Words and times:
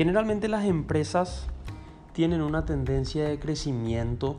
Generalmente 0.00 0.48
las 0.48 0.64
empresas 0.64 1.46
tienen 2.14 2.40
una 2.40 2.64
tendencia 2.64 3.28
de 3.28 3.38
crecimiento 3.38 4.38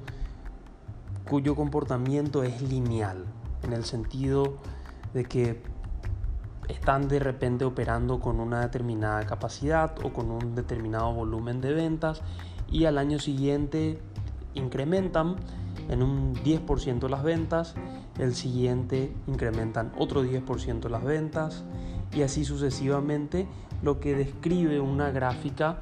cuyo 1.29 1.56
comportamiento 1.56 2.42
es 2.42 2.63
lineal, 2.63 3.26
en 3.62 3.74
el 3.74 3.86
sentido 3.86 4.58
de 5.13 5.26
que 5.26 5.62
están 6.67 7.08
de 7.08 7.20
repente 7.20 7.63
operando 7.63 8.20
con 8.20 8.39
una 8.39 8.62
determinada 8.62 9.24
capacidad 9.28 9.94
o 10.03 10.12
con 10.12 10.31
un 10.31 10.56
determinado 10.56 11.13
volumen 11.13 11.62
de 11.62 11.74
ventas 11.74 12.24
y 12.67 12.85
al 12.85 12.98
año 12.98 13.20
siguiente 13.20 14.02
incrementan 14.56 15.35
en 15.89 16.02
un 16.02 16.34
10% 16.38 17.07
las 17.07 17.21
ventas, 17.21 17.75
el 18.17 18.34
siguiente 18.34 19.13
incrementan 19.27 19.91
otro 19.99 20.25
10% 20.25 20.89
las 20.89 21.03
ventas 21.03 21.63
y 22.13 22.23
así 22.23 22.45
sucesivamente, 22.45 23.47
lo 23.81 23.99
que 23.99 24.15
describe 24.15 24.79
una 24.79 25.11
gráfica 25.11 25.81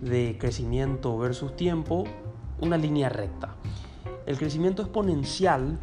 de 0.00 0.36
crecimiento 0.38 1.16
versus 1.18 1.56
tiempo, 1.56 2.04
una 2.60 2.76
línea 2.76 3.08
recta. 3.08 3.54
El 4.26 4.38
crecimiento 4.38 4.82
exponencial 4.82 5.78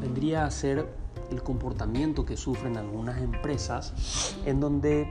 vendría 0.00 0.44
a 0.44 0.50
ser 0.50 0.86
el 1.30 1.42
comportamiento 1.42 2.24
que 2.24 2.36
sufren 2.36 2.76
algunas 2.76 3.20
empresas 3.20 4.36
en 4.44 4.60
donde 4.60 5.10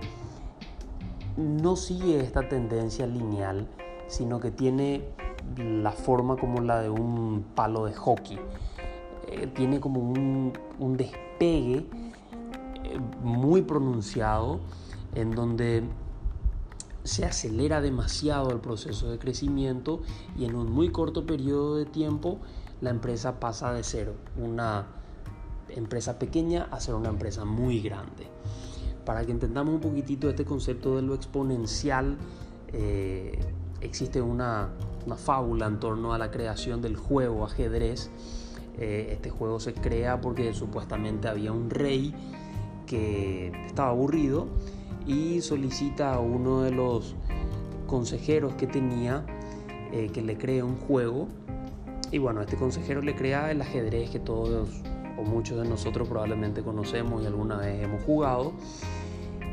no 1.38 1.76
sigue 1.76 2.20
esta 2.20 2.48
tendencia 2.48 3.08
lineal, 3.08 3.68
sino 4.08 4.40
que 4.40 4.52
tiene 4.52 5.06
la 5.58 5.92
forma 5.92 6.36
como 6.38 6.62
la 6.62 6.82
de 6.82 6.90
un 6.90 7.46
palo 7.56 7.86
de 7.86 7.94
hockey. 7.94 8.40
Eh, 9.28 9.48
tiene 9.48 9.80
como 9.80 10.02
un, 10.02 10.54
despegue 10.98 11.86
muy 13.22 13.62
pronunciado 13.62 14.60
en 15.16 15.32
donde 15.32 15.84
se 17.04 17.26
acelera 17.26 17.82
demasiado 17.82 18.52
el 18.52 18.60
proceso 18.60 19.10
de 19.10 19.18
crecimiento 19.18 20.02
y 20.38 20.46
en 20.46 20.56
un 20.56 20.72
muy 20.72 20.92
corto 20.92 21.26
periodo 21.26 21.78
de 21.78 21.86
tiempo 21.86 22.40
la 22.80 22.90
empresa 22.90 23.40
pasa 23.40 23.74
de 23.74 23.84
ser 23.84 24.14
una 24.38 24.88
empresa 25.70 26.20
pequeña 26.20 26.68
a 26.72 26.80
ser 26.80 26.96
una 26.96 27.10
empresa 27.10 27.46
muy 27.46 27.80
grande. 27.80 28.28
Para 29.06 29.26
que 29.26 29.32
entendamos 29.32 29.74
un 29.74 29.82
poquitito 29.82 30.30
este 30.30 30.46
concepto 30.46 30.96
de 30.96 31.02
lo 31.02 31.16
exponencial, 31.16 32.18
eh, 32.74 33.40
existe 33.82 34.22
una, 34.22 34.70
fábula 35.18 35.66
en 35.66 35.80
torno 35.80 36.14
a 36.14 36.18
la 36.18 36.30
creación 36.30 36.82
del 36.82 36.96
juego 36.96 37.46
ajedrez. 37.46 38.12
Eh, 38.78 39.10
este 39.12 39.30
juego 39.30 39.60
se 39.60 39.74
crea 39.74 40.22
porque 40.22 40.54
supuestamente 40.54 41.28
había 41.28 41.52
un 41.52 41.70
rey 41.70 42.14
que 42.92 43.54
estaba 43.66 43.92
aburrido 43.92 44.50
y 45.08 45.40
solicita 45.40 46.14
a 46.14 46.20
uno 46.20 46.62
de 46.62 46.72
los 46.72 47.16
consejeros 47.88 48.54
que 48.56 48.68
tenía 48.68 49.26
eh, 49.94 50.10
que 50.14 50.22
le 50.22 50.38
cree 50.38 50.62
un 50.62 50.76
juego. 50.76 51.30
Y 52.12 52.18
bueno, 52.18 52.42
este 52.42 52.58
consejero 52.58 53.02
le 53.02 53.16
crea 53.16 53.50
el 53.50 53.62
ajedrez 53.62 54.10
que 54.10 54.20
todos 54.20 54.70
o 55.18 55.24
muchos 55.24 55.62
de 55.62 55.70
nosotros 55.70 56.10
probablemente 56.10 56.64
conocemos 56.64 57.24
y 57.24 57.28
alguna 57.28 57.58
vez 57.58 57.82
hemos 57.82 58.04
jugado. 58.04 58.52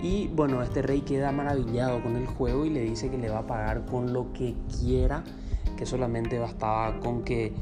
Y 0.02 0.26
bueno, 0.28 0.60
este 0.60 0.82
rey 0.82 1.02
queda 1.02 1.30
maravillado 1.30 2.02
con 2.02 2.16
el 2.16 2.26
juego 2.26 2.64
y 2.64 2.70
le 2.70 2.80
dice 2.80 3.08
que 3.08 3.18
le 3.18 3.28
va 3.28 3.38
a 3.38 3.46
pagar 3.46 3.86
con 3.86 4.12
lo 4.12 4.32
que 4.32 4.56
quiera, 4.80 5.22
que 5.76 5.86
solamente 5.86 6.40
bastaba 6.40 6.98
con 6.98 7.22
que 7.22 7.52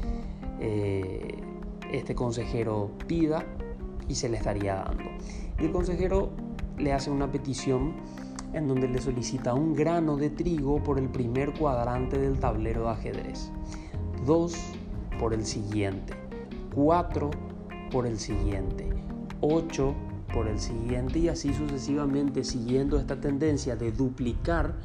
eh, 0.59 1.37
este 1.91 2.15
consejero 2.15 2.89
pida 3.05 3.45
y 4.07 4.15
se 4.15 4.27
le 4.27 4.37
estaría 4.37 4.75
dando. 4.75 5.03
Y 5.59 5.65
el 5.65 5.71
consejero 5.71 6.29
le 6.77 6.93
hace 6.93 7.09
una 7.09 7.31
petición 7.31 7.95
en 8.53 8.67
donde 8.67 8.87
le 8.87 9.01
solicita 9.01 9.53
un 9.53 9.73
grano 9.73 10.15
de 10.17 10.29
trigo 10.29 10.81
por 10.83 10.99
el 10.99 11.09
primer 11.09 11.53
cuadrante 11.53 12.17
del 12.17 12.39
tablero 12.39 12.83
de 12.83 12.89
ajedrez, 12.89 13.51
dos 14.25 14.55
por 15.19 15.33
el 15.33 15.45
siguiente, 15.45 16.13
cuatro 16.73 17.31
por 17.91 18.05
el 18.05 18.19
siguiente, 18.19 18.89
ocho 19.41 19.95
por 20.33 20.47
el 20.47 20.59
siguiente 20.59 21.19
y 21.19 21.29
así 21.29 21.53
sucesivamente 21.53 22.43
siguiendo 22.43 22.99
esta 22.99 23.19
tendencia 23.19 23.75
de 23.75 23.91
duplicar 23.91 24.75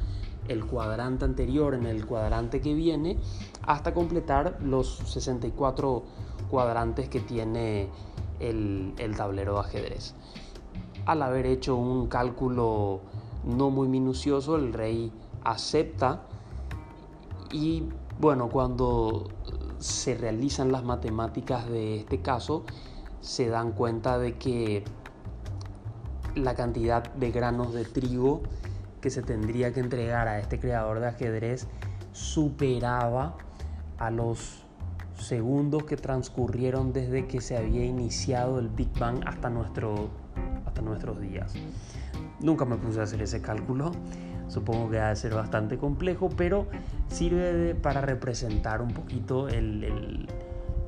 el 0.47 0.65
cuadrante 0.65 1.25
anterior 1.25 1.73
en 1.73 1.85
el 1.85 2.05
cuadrante 2.05 2.59
que 2.59 2.73
viene 2.73 3.17
hasta 3.61 3.93
completar 3.93 4.57
los 4.61 4.97
64 5.05 6.03
cuadrantes 6.49 7.07
que 7.09 7.19
tiene 7.19 7.87
el, 8.39 8.93
el 8.97 9.15
tablero 9.15 9.53
de 9.53 9.59
ajedrez. 9.61 10.15
Al 11.05 11.21
haber 11.21 11.45
hecho 11.45 11.75
un 11.75 12.07
cálculo 12.07 13.01
no 13.43 13.69
muy 13.69 13.87
minucioso, 13.87 14.55
el 14.55 14.73
rey 14.73 15.11
acepta. 15.43 16.21
Y 17.51 17.83
bueno, 18.19 18.49
cuando 18.49 19.27
se 19.79 20.15
realizan 20.15 20.71
las 20.71 20.83
matemáticas 20.83 21.67
de 21.69 21.97
este 21.99 22.21
caso, 22.21 22.63
se 23.21 23.47
dan 23.47 23.73
cuenta 23.73 24.17
de 24.17 24.37
que 24.37 24.83
la 26.35 26.55
cantidad 26.55 27.03
de 27.13 27.31
granos 27.31 27.73
de 27.73 27.85
trigo 27.85 28.41
que 29.01 29.09
se 29.09 29.21
tendría 29.21 29.73
que 29.73 29.81
entregar 29.81 30.27
a 30.27 30.39
este 30.39 30.59
creador 30.59 30.99
de 30.99 31.07
ajedrez 31.07 31.67
superaba 32.13 33.35
a 33.97 34.09
los 34.09 34.63
segundos 35.17 35.83
que 35.83 35.97
transcurrieron 35.97 36.93
desde 36.93 37.27
que 37.27 37.41
se 37.41 37.57
había 37.57 37.85
iniciado 37.85 38.59
el 38.59 38.69
Big 38.69 38.89
Bang 38.97 39.21
hasta, 39.25 39.49
nuestro, 39.49 40.09
hasta 40.73 40.81
nuestros 40.81 41.21
días. 41.21 41.53
Nunca 42.39 42.65
me 42.65 42.77
puse 42.77 42.99
a 42.99 43.03
hacer 43.03 43.21
ese 43.21 43.41
cálculo, 43.41 43.91
supongo 44.47 44.89
que 44.89 44.99
ha 44.99 45.09
de 45.09 45.15
ser 45.15 45.35
bastante 45.35 45.77
complejo, 45.77 46.29
pero 46.35 46.67
sirve 47.09 47.75
para 47.75 48.01
representar 48.01 48.81
un 48.81 48.91
poquito 48.91 49.47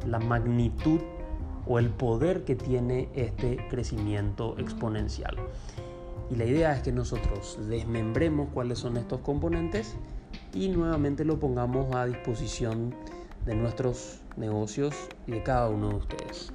la 0.07 0.19
magnitud 0.19 0.99
o 1.67 1.77
el 1.77 1.89
poder 1.91 2.43
que 2.45 2.55
tiene 2.55 3.09
este 3.13 3.57
crecimiento 3.69 4.57
exponencial. 4.57 5.35
Y 6.31 6.35
la 6.35 6.45
idea 6.45 6.73
es 6.73 6.81
que 6.81 6.91
nosotros 6.91 7.59
desmembremos 7.69 8.49
cuáles 8.51 8.79
son 8.79 8.97
estos 8.97 9.21
componentes 9.21 9.95
y 10.51 10.69
nuevamente 10.69 11.25
lo 11.25 11.39
pongamos 11.39 11.95
a 11.95 12.07
disposición 12.07 12.95
de 13.45 13.53
nuestros 13.53 14.21
negocios 14.35 14.95
y 15.27 15.33
de 15.33 15.43
cada 15.43 15.69
uno 15.69 15.89
de 15.89 15.95
ustedes. 15.95 16.51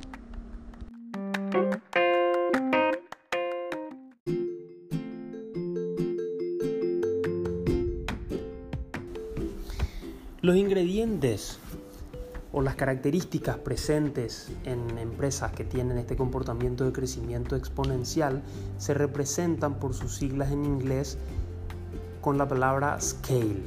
Ingredientes 11.40 11.58
o 12.52 12.62
las 12.62 12.74
características 12.74 13.58
presentes 13.58 14.50
en 14.64 14.98
empresas 14.98 15.52
que 15.52 15.64
tienen 15.64 15.98
este 15.98 16.16
comportamiento 16.16 16.84
de 16.84 16.92
crecimiento 16.92 17.54
exponencial 17.54 18.42
se 18.76 18.92
representan 18.92 19.74
por 19.78 19.94
sus 19.94 20.16
siglas 20.16 20.50
en 20.50 20.64
inglés 20.64 21.16
con 22.20 22.38
la 22.38 22.48
palabra 22.48 23.00
scale. 23.00 23.62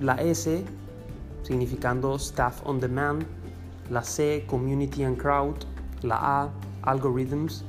La 0.00 0.14
S 0.14 0.64
significando 1.42 2.16
staff 2.16 2.62
on 2.64 2.80
demand, 2.80 3.24
la 3.90 4.02
C 4.02 4.44
community 4.46 5.04
and 5.04 5.18
crowd, 5.18 5.56
la 6.02 6.42
A 6.42 6.50
algorithms, 6.82 7.64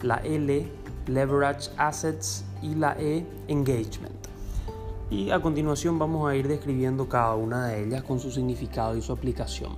la 0.00 0.16
L 0.24 0.66
leverage 1.08 1.70
assets 1.76 2.44
y 2.62 2.74
la 2.74 2.96
E 2.98 3.26
engagement 3.48 4.37
y 5.10 5.30
a 5.30 5.40
continuación 5.40 5.98
vamos 5.98 6.28
a 6.30 6.36
ir 6.36 6.48
describiendo 6.48 7.08
cada 7.08 7.34
una 7.34 7.68
de 7.68 7.84
ellas 7.84 8.02
con 8.02 8.20
su 8.20 8.30
significado 8.30 8.96
y 8.96 9.02
su 9.02 9.12
aplicación. 9.12 9.76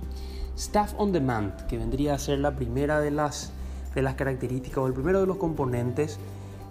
Staff 0.57 0.93
on 0.97 1.11
Demand, 1.11 1.65
que 1.67 1.77
vendría 1.77 2.15
a 2.15 2.19
ser 2.19 2.39
la 2.39 2.55
primera 2.55 2.99
de 2.99 3.11
las, 3.11 3.51
de 3.95 4.01
las 4.01 4.15
características 4.15 4.79
o 4.79 4.87
el 4.87 4.93
primero 4.93 5.21
de 5.21 5.27
los 5.27 5.37
componentes 5.37 6.19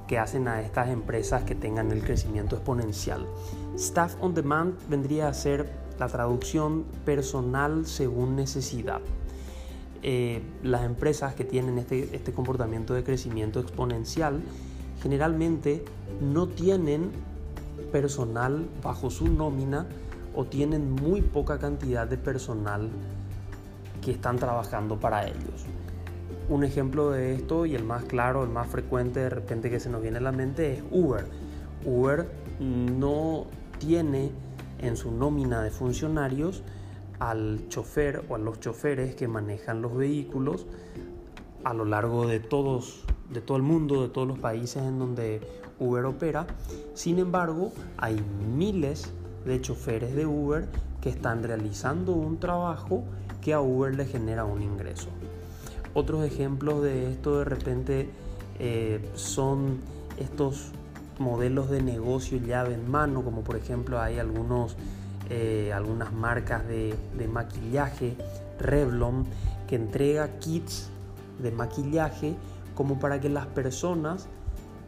que 0.06 0.18
hacen 0.18 0.48
a 0.48 0.60
estas 0.60 0.90
empresas 0.90 1.44
que 1.44 1.54
tengan 1.54 1.90
el 1.90 2.02
crecimiento 2.02 2.56
exponencial. 2.56 3.26
Staff 3.76 4.16
on 4.20 4.34
Demand 4.34 4.74
vendría 4.88 5.28
a 5.28 5.34
ser 5.34 5.70
la 5.98 6.08
traducción 6.08 6.84
personal 7.04 7.86
según 7.86 8.36
necesidad. 8.36 9.00
Eh, 10.02 10.42
las 10.62 10.84
empresas 10.84 11.34
que 11.34 11.44
tienen 11.44 11.78
este, 11.78 12.14
este 12.14 12.32
comportamiento 12.32 12.94
de 12.94 13.04
crecimiento 13.04 13.60
exponencial 13.60 14.42
generalmente 15.02 15.84
no 16.20 16.48
tienen 16.48 17.10
personal 17.92 18.68
bajo 18.82 19.10
su 19.10 19.28
nómina 19.28 19.86
o 20.34 20.44
tienen 20.44 20.92
muy 20.92 21.22
poca 21.22 21.58
cantidad 21.58 22.06
de 22.06 22.16
personal 22.16 22.88
que 24.00 24.12
están 24.12 24.36
trabajando 24.36 24.98
para 24.98 25.26
ellos. 25.26 25.66
Un 26.48 26.64
ejemplo 26.64 27.10
de 27.10 27.34
esto 27.34 27.66
y 27.66 27.74
el 27.74 27.84
más 27.84 28.04
claro, 28.04 28.42
el 28.42 28.50
más 28.50 28.68
frecuente 28.68 29.20
de 29.20 29.30
repente 29.30 29.70
que 29.70 29.80
se 29.80 29.90
nos 29.90 30.02
viene 30.02 30.18
a 30.18 30.20
la 30.20 30.32
mente 30.32 30.74
es 30.74 30.82
Uber. 30.90 31.26
Uber 31.84 32.28
no 32.58 33.46
tiene 33.78 34.32
en 34.78 34.96
su 34.96 35.12
nómina 35.12 35.62
de 35.62 35.70
funcionarios 35.70 36.62
al 37.18 37.68
chofer 37.68 38.24
o 38.28 38.34
a 38.34 38.38
los 38.38 38.60
choferes 38.60 39.14
que 39.14 39.28
manejan 39.28 39.82
los 39.82 39.94
vehículos 39.94 40.66
a 41.64 41.74
lo 41.74 41.84
largo 41.84 42.26
de 42.26 42.40
todos 42.40 43.04
de 43.30 43.40
todo 43.40 43.56
el 43.56 43.62
mundo, 43.62 44.02
de 44.02 44.08
todos 44.08 44.26
los 44.26 44.38
países 44.38 44.82
en 44.82 44.98
donde 44.98 45.40
Uber 45.80 46.04
opera. 46.04 46.46
Sin 46.94 47.18
embargo, 47.18 47.72
hay 47.96 48.22
miles 48.54 49.10
de 49.44 49.60
choferes 49.60 50.14
de 50.14 50.26
Uber 50.26 50.68
que 51.00 51.08
están 51.08 51.42
realizando 51.42 52.12
un 52.12 52.38
trabajo 52.38 53.02
que 53.40 53.54
a 53.54 53.60
Uber 53.60 53.94
le 53.94 54.04
genera 54.04 54.44
un 54.44 54.62
ingreso. 54.62 55.08
Otros 55.94 56.24
ejemplos 56.24 56.82
de 56.82 57.10
esto 57.10 57.38
de 57.38 57.44
repente 57.44 58.10
eh, 58.58 59.10
son 59.14 59.78
estos 60.18 60.70
modelos 61.18 61.70
de 61.70 61.82
negocio 61.82 62.38
llave 62.38 62.74
en 62.74 62.88
mano, 62.90 63.24
como 63.24 63.42
por 63.42 63.56
ejemplo 63.56 64.00
hay 64.00 64.18
algunos, 64.18 64.76
eh, 65.30 65.72
algunas 65.74 66.12
marcas 66.12 66.66
de, 66.68 66.94
de 67.18 67.28
maquillaje, 67.28 68.16
Revlon, 68.58 69.24
que 69.66 69.76
entrega 69.76 70.38
kits 70.38 70.90
de 71.42 71.50
maquillaje 71.50 72.34
como 72.74 72.98
para 72.98 73.20
que 73.20 73.28
las 73.28 73.46
personas 73.46 74.28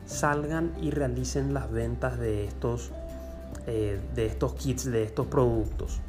salgan 0.07 0.73
y 0.81 0.91
realicen 0.91 1.55
las 1.55 1.71
ventas 1.71 2.19
de 2.19 2.45
estos, 2.45 2.91
eh, 3.67 4.01
de 4.15 4.27
estos 4.27 4.55
kits, 4.55 4.91
de 4.91 5.05
estos 5.05 5.27
productos. 5.27 6.01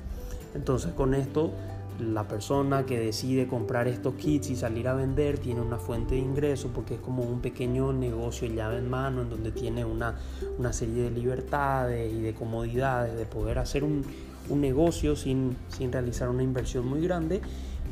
Entonces 0.56 0.94
con 0.94 1.14
esto 1.14 1.52
la 2.00 2.28
persona 2.28 2.86
que 2.86 3.00
decide 3.00 3.48
comprar 3.48 3.88
estos 3.88 4.16
kits 4.16 4.50
y 4.50 4.56
salir 4.56 4.88
a 4.88 4.94
vender 4.94 5.38
tiene 5.38 5.62
una 5.62 5.78
fuente 5.78 6.16
de 6.16 6.22
ingreso 6.22 6.70
porque 6.74 6.96
es 6.96 7.00
como 7.00 7.24
un 7.24 7.40
pequeño 7.40 7.94
negocio 7.94 8.48
llave 8.48 8.80
en 8.80 8.90
mano 8.90 9.22
en 9.22 9.30
donde 9.30 9.52
tiene 9.52 9.86
una, 9.86 10.16
una 10.58 10.74
serie 10.74 11.04
de 11.04 11.12
libertades 11.12 12.12
y 12.12 12.22
de 12.22 12.34
comodidades 12.34 13.16
de 13.16 13.26
poder 13.26 13.60
hacer 13.60 13.84
un, 13.84 14.04
un 14.50 14.62
negocio 14.62 15.16
sin, 15.16 15.56
sin 15.70 15.92
realizar 15.92 16.30
una 16.30 16.44
inversión 16.44 16.86
muy 16.86 17.02
grande 17.02 17.42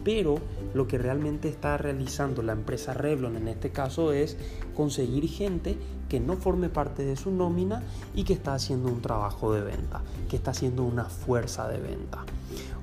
pero 0.04 0.36
lo 0.74 0.88
que 0.88 0.98
realmente 0.98 1.50
está 1.50 1.78
realizando 1.78 2.42
la 2.42 2.54
empresa 2.54 2.94
Revlon 2.94 3.38
en 3.38 3.48
este 3.48 3.72
caso 3.72 4.14
es 4.14 4.38
conseguir 4.76 5.28
gente 5.28 5.78
que 6.10 6.20
no 6.20 6.36
forme 6.36 6.70
parte 6.70 7.06
de 7.06 7.16
su 7.16 7.32
nómina 7.32 7.84
y 8.14 8.24
que 8.24 8.34
está 8.34 8.54
haciendo 8.54 8.90
un 8.90 9.02
trabajo 9.02 9.54
de 9.54 9.62
venta, 9.62 10.02
que 10.30 10.36
está 10.36 10.52
haciendo 10.52 10.84
una 10.84 11.06
fuerza 11.06 11.68
de 11.68 11.80
venta. 11.80 12.26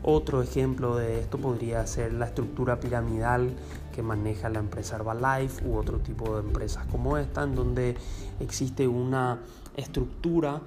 Otro 0.03 0.43
ejemplo 0.43 0.97
de 0.97 1.21
esto 1.21 1.39
podría 1.39 1.87
ser 1.87 2.13
la 2.13 2.27
estructura 2.27 2.81
piramidal 2.81 3.53
que 3.93 4.03
maneja 4.03 4.49
la 4.49 4.61
empresa 4.61 4.97
Herbalife 4.97 5.67
u 5.67 5.77
otro 5.77 5.99
tipo 5.99 6.37
de 6.37 6.41
empresas 6.41 6.87
como 6.87 7.19
esta, 7.19 7.43
en 7.43 7.55
donde 7.55 7.97
existe 8.41 8.87
una 8.87 9.41
estructura 9.77 10.63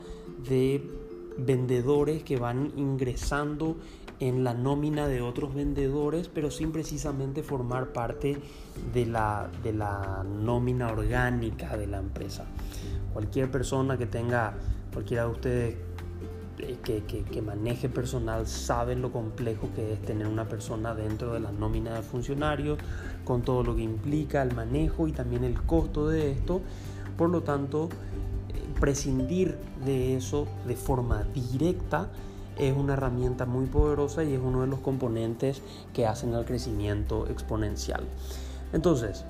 de 0.47 0.87
vendedores 1.37 2.23
que 2.23 2.37
van 2.37 2.71
ingresando 2.75 3.77
en 4.21 4.43
la 4.43 4.53
nómina 4.53 5.07
de 5.07 5.21
otros 5.21 5.55
vendedores, 5.55 6.29
pero 6.29 6.51
sin 6.51 6.71
precisamente 6.71 7.41
formar 7.41 7.91
parte 7.91 8.37
de 8.93 9.05
la, 9.07 9.49
de 9.63 9.73
la 9.73 10.23
nómina 10.23 10.91
orgánica 10.91 11.75
de 11.75 11.87
la 11.87 11.97
empresa. 11.97 12.45
Cualquier 13.13 13.49
persona 13.49 13.97
que 13.97 14.05
tenga, 14.05 14.53
cualquiera 14.93 15.23
de 15.25 15.31
ustedes 15.31 15.75
eh, 16.59 16.77
que, 16.83 17.01
que, 17.03 17.41
maneje 17.41 17.89
personal 17.89 18.45
sabe 18.45 18.95
lo 18.95 19.11
complejo 19.11 19.69
que 19.75 19.93
es 19.93 20.01
tener 20.03 20.27
una 20.27 20.47
persona 20.47 20.93
dentro 20.93 21.33
de 21.33 21.39
la 21.39 21.51
nómina 21.51 21.95
de 21.95 22.03
funcionarios, 22.03 22.77
con 23.25 23.41
todo 23.41 23.63
lo 23.63 23.75
que 23.75 23.81
implica 23.81 24.43
el 24.43 24.53
manejo 24.53 25.07
y 25.07 25.13
también 25.13 25.43
el 25.43 25.59
costo 25.63 26.07
de 26.07 26.31
esto. 26.31 26.61
Por 27.17 27.31
lo 27.31 27.41
tanto, 27.41 27.89
eh, 28.49 28.79
prescindir 28.79 29.57
de 29.83 30.15
eso 30.15 30.47
de 30.67 30.75
forma 30.75 31.23
directa 31.33 32.11
es 32.61 32.77
una 32.77 32.93
herramienta 32.93 33.45
muy 33.45 33.65
poderosa 33.65 34.23
y 34.23 34.33
es 34.33 34.39
uno 34.39 34.61
de 34.61 34.67
los 34.67 34.79
componentes 34.79 35.61
que 35.93 36.05
hacen 36.05 36.33
el 36.33 36.45
crecimiento 36.45 37.27
exponencial. 37.27 38.03
Entonces, 38.71 39.25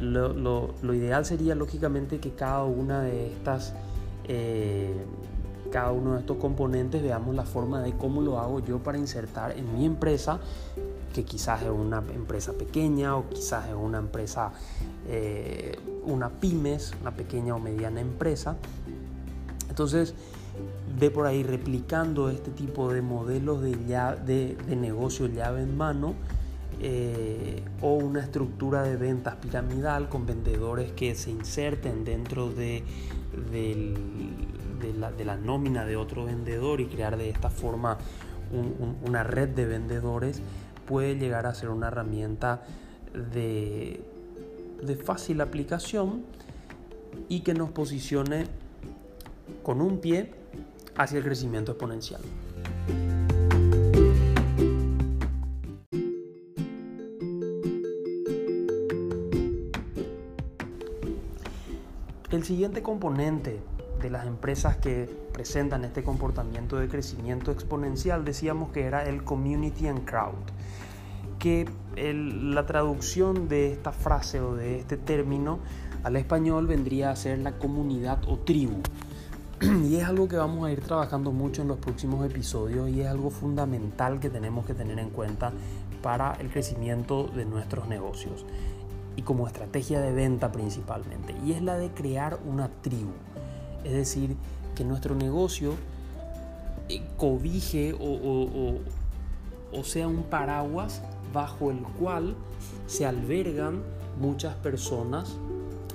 lo, 0.00 0.94
ideal 0.94 1.24
sería 1.26 1.54
lógicamente 1.54 2.20
que 2.20 2.30
cada 2.30 2.64
una 2.64 3.02
de 3.02 3.32
estas, 3.32 3.74
eh, 4.28 4.94
cada 5.72 5.90
uno 5.90 6.14
de 6.14 6.20
estos 6.20 6.36
componentes 6.38 7.02
veamos 7.02 7.34
la 7.34 7.44
forma 7.44 7.82
de 7.82 7.92
cómo 7.92 8.22
lo 8.22 8.38
hago 8.38 8.60
yo 8.60 8.78
para 8.78 8.98
insertar 8.98 9.58
en 9.58 9.76
mi 9.76 9.84
empresa, 9.84 10.38
que 11.12 11.24
quizás 11.24 11.62
es 11.62 11.70
una 11.70 11.98
empresa 12.14 12.52
pequeña 12.52 13.16
o 13.16 13.28
quizás 13.28 13.68
es 13.68 13.74
una 13.74 13.98
empresa, 13.98 14.52
eh, 15.08 15.76
una 16.04 16.30
pymes, 16.30 16.92
una 17.00 17.10
pequeña 17.10 17.56
o 17.56 17.58
mediana 17.58 18.00
empresa. 18.00 18.56
Entonces, 19.68 20.14
ve 21.00 21.10
por 21.10 21.26
ahí 21.26 21.42
replicando 21.42 22.28
este 22.28 22.50
tipo 22.50 22.92
de 22.92 23.00
modelos 23.00 23.62
de, 23.62 23.74
de, 23.74 24.76
negocio 24.76 25.26
llave 25.28 25.62
en 25.62 25.74
mano 25.74 26.14
eh, 26.82 27.62
o 27.80 27.94
una 27.94 28.20
estructura 28.20 28.82
de 28.82 28.96
ventas 28.96 29.36
piramidal 29.36 30.10
con 30.10 30.26
vendedores 30.26 30.92
que 30.92 31.14
se 31.14 31.30
inserten 31.30 32.04
dentro 32.04 32.50
de, 32.50 32.84
la, 35.24 35.36
nómina 35.36 35.86
de 35.86 35.96
otro 35.96 36.26
vendedor 36.26 36.82
y 36.82 36.86
crear 36.86 37.16
de 37.16 37.30
esta 37.30 37.48
forma 37.48 37.96
una 39.06 39.22
red 39.22 39.48
de 39.48 39.64
vendedores 39.64 40.42
puede 40.86 41.16
llegar 41.16 41.46
a 41.46 41.54
ser 41.54 41.70
una 41.70 41.88
herramienta 41.88 42.62
de, 43.32 44.02
de 44.82 44.96
fácil 44.96 45.40
aplicación 45.40 46.24
y 47.28 47.40
que 47.40 47.54
nos 47.54 47.70
posicione 47.70 48.44
con 49.62 49.80
un 49.80 49.98
pie 49.98 50.39
hacia 51.02 51.18
el 51.18 51.24
crecimiento 51.24 51.72
exponencial. 51.72 52.20
El 62.30 62.44
siguiente 62.44 62.82
componente 62.82 63.60
de 64.00 64.10
las 64.10 64.26
empresas 64.26 64.76
que 64.76 65.08
presentan 65.32 65.84
este 65.84 66.02
comportamiento 66.02 66.76
de 66.76 66.88
crecimiento 66.88 67.50
exponencial 67.50 68.24
decíamos 68.24 68.70
que 68.70 68.82
era 68.82 69.06
el 69.06 69.24
community 69.24 69.88
and 69.88 70.04
crowd, 70.04 70.34
que 71.38 71.66
la 71.96 72.66
traducción 72.66 73.48
de 73.48 73.72
esta 73.72 73.92
frase 73.92 74.40
o 74.40 74.54
de 74.54 74.78
este 74.78 74.96
término 74.96 75.60
al 76.02 76.16
español 76.16 76.66
vendría 76.66 77.10
a 77.10 77.16
ser 77.16 77.38
la 77.38 77.52
comunidad 77.58 78.20
o 78.28 78.38
tribu. 78.38 78.82
y 79.84 79.96
es 79.96 80.04
algo 80.04 80.26
que 80.26 80.36
vamos 80.36 80.66
a 80.66 80.72
ir 80.72 80.80
trabajando 80.80 81.32
mucho 81.32 81.60
en 81.60 81.68
los 81.68 81.76
próximos 81.76 82.24
episodios 82.24 82.88
y 82.88 83.02
es 83.02 83.08
algo 83.08 83.28
fundamental 83.28 84.18
que 84.18 84.30
tenemos 84.30 84.64
que 84.64 84.72
tener 84.72 84.98
en 84.98 85.10
cuenta 85.10 85.52
para 86.02 86.32
el 86.40 86.48
crecimiento 86.48 87.24
de 87.24 87.44
nuestros 87.44 87.86
negocios 87.86 88.46
y 89.16 89.22
como 89.22 89.46
estrategia 89.46 90.00
de 90.00 90.12
venta 90.12 90.50
principalmente. 90.50 91.34
Y 91.44 91.52
es 91.52 91.60
la 91.60 91.76
de 91.76 91.90
crear 91.90 92.38
una 92.46 92.70
tribu. 92.80 93.12
Es 93.84 93.92
decir 93.92 94.34
que 94.74 94.82
nuestro 94.84 95.14
negocio 95.14 95.74
eh, 96.88 97.02
cobije 97.18 97.94
o, 98.00 98.78
o 99.72 99.84
sea 99.84 100.08
un 100.08 100.22
paraguas 100.22 101.02
bajo 101.34 101.70
el 101.70 101.82
cual 101.98 102.34
se 102.86 103.04
albergan 103.04 103.82
muchas 104.18 104.54
personas 104.54 105.36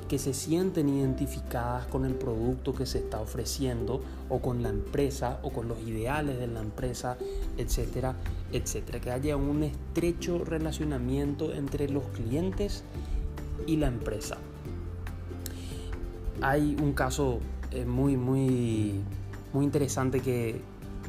que 0.07 0.19
se 0.19 0.33
sienten 0.33 0.89
identificadas 0.89 1.87
con 1.87 2.05
el 2.05 2.13
producto 2.13 2.73
que 2.73 2.85
se 2.85 2.99
está 2.99 3.19
ofreciendo 3.19 4.01
o 4.29 4.39
con 4.39 4.61
la 4.61 4.69
empresa 4.69 5.39
o 5.41 5.51
con 5.51 5.67
los 5.67 5.79
ideales 5.81 6.37
de 6.39 6.47
la 6.47 6.59
empresa, 6.61 7.17
etcétera, 7.57 8.15
etcétera. 8.51 8.99
Que 8.99 9.11
haya 9.11 9.35
un 9.35 9.63
estrecho 9.63 10.43
relacionamiento 10.43 11.53
entre 11.53 11.89
los 11.89 12.03
clientes 12.09 12.83
y 13.65 13.77
la 13.77 13.87
empresa. 13.87 14.37
Hay 16.41 16.75
un 16.81 16.93
caso 16.93 17.39
eh, 17.71 17.85
muy, 17.85 18.15
muy, 18.17 19.01
muy 19.53 19.65
interesante 19.65 20.19
que, 20.19 20.61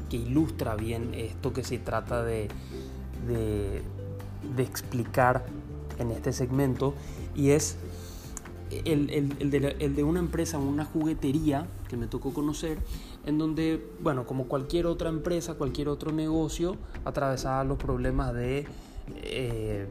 ilustra 0.08 0.76
bien 0.76 1.12
esto 1.12 1.52
que 1.52 1.62
se 1.62 1.76
trata 1.76 2.24
de, 2.24 2.48
de 3.26 3.82
explicar 4.62 5.44
en 5.98 6.10
este 6.10 6.32
segmento 6.32 6.94
y 7.34 7.50
es 7.50 7.76
el, 8.70 9.10
el, 9.10 9.50
de, 9.50 9.76
el, 9.78 9.94
de, 9.94 10.04
una 10.04 10.20
empresa, 10.20 10.58
una 10.58 10.84
juguetería 10.84 11.66
que 11.88 11.96
me 11.96 12.06
tocó 12.06 12.32
conocer, 12.32 12.78
en 13.24 13.38
donde, 13.38 13.84
bueno, 14.00 14.26
como 14.26 14.46
cualquier 14.46 14.86
otra 14.86 15.08
empresa, 15.08 15.54
cualquier 15.54 15.88
otro 15.88 16.12
negocio, 16.12 16.76
atravesaba 17.04 17.64
los 17.64 17.78
problemas 17.78 18.34
de 18.34 18.66
eh, 19.22 19.86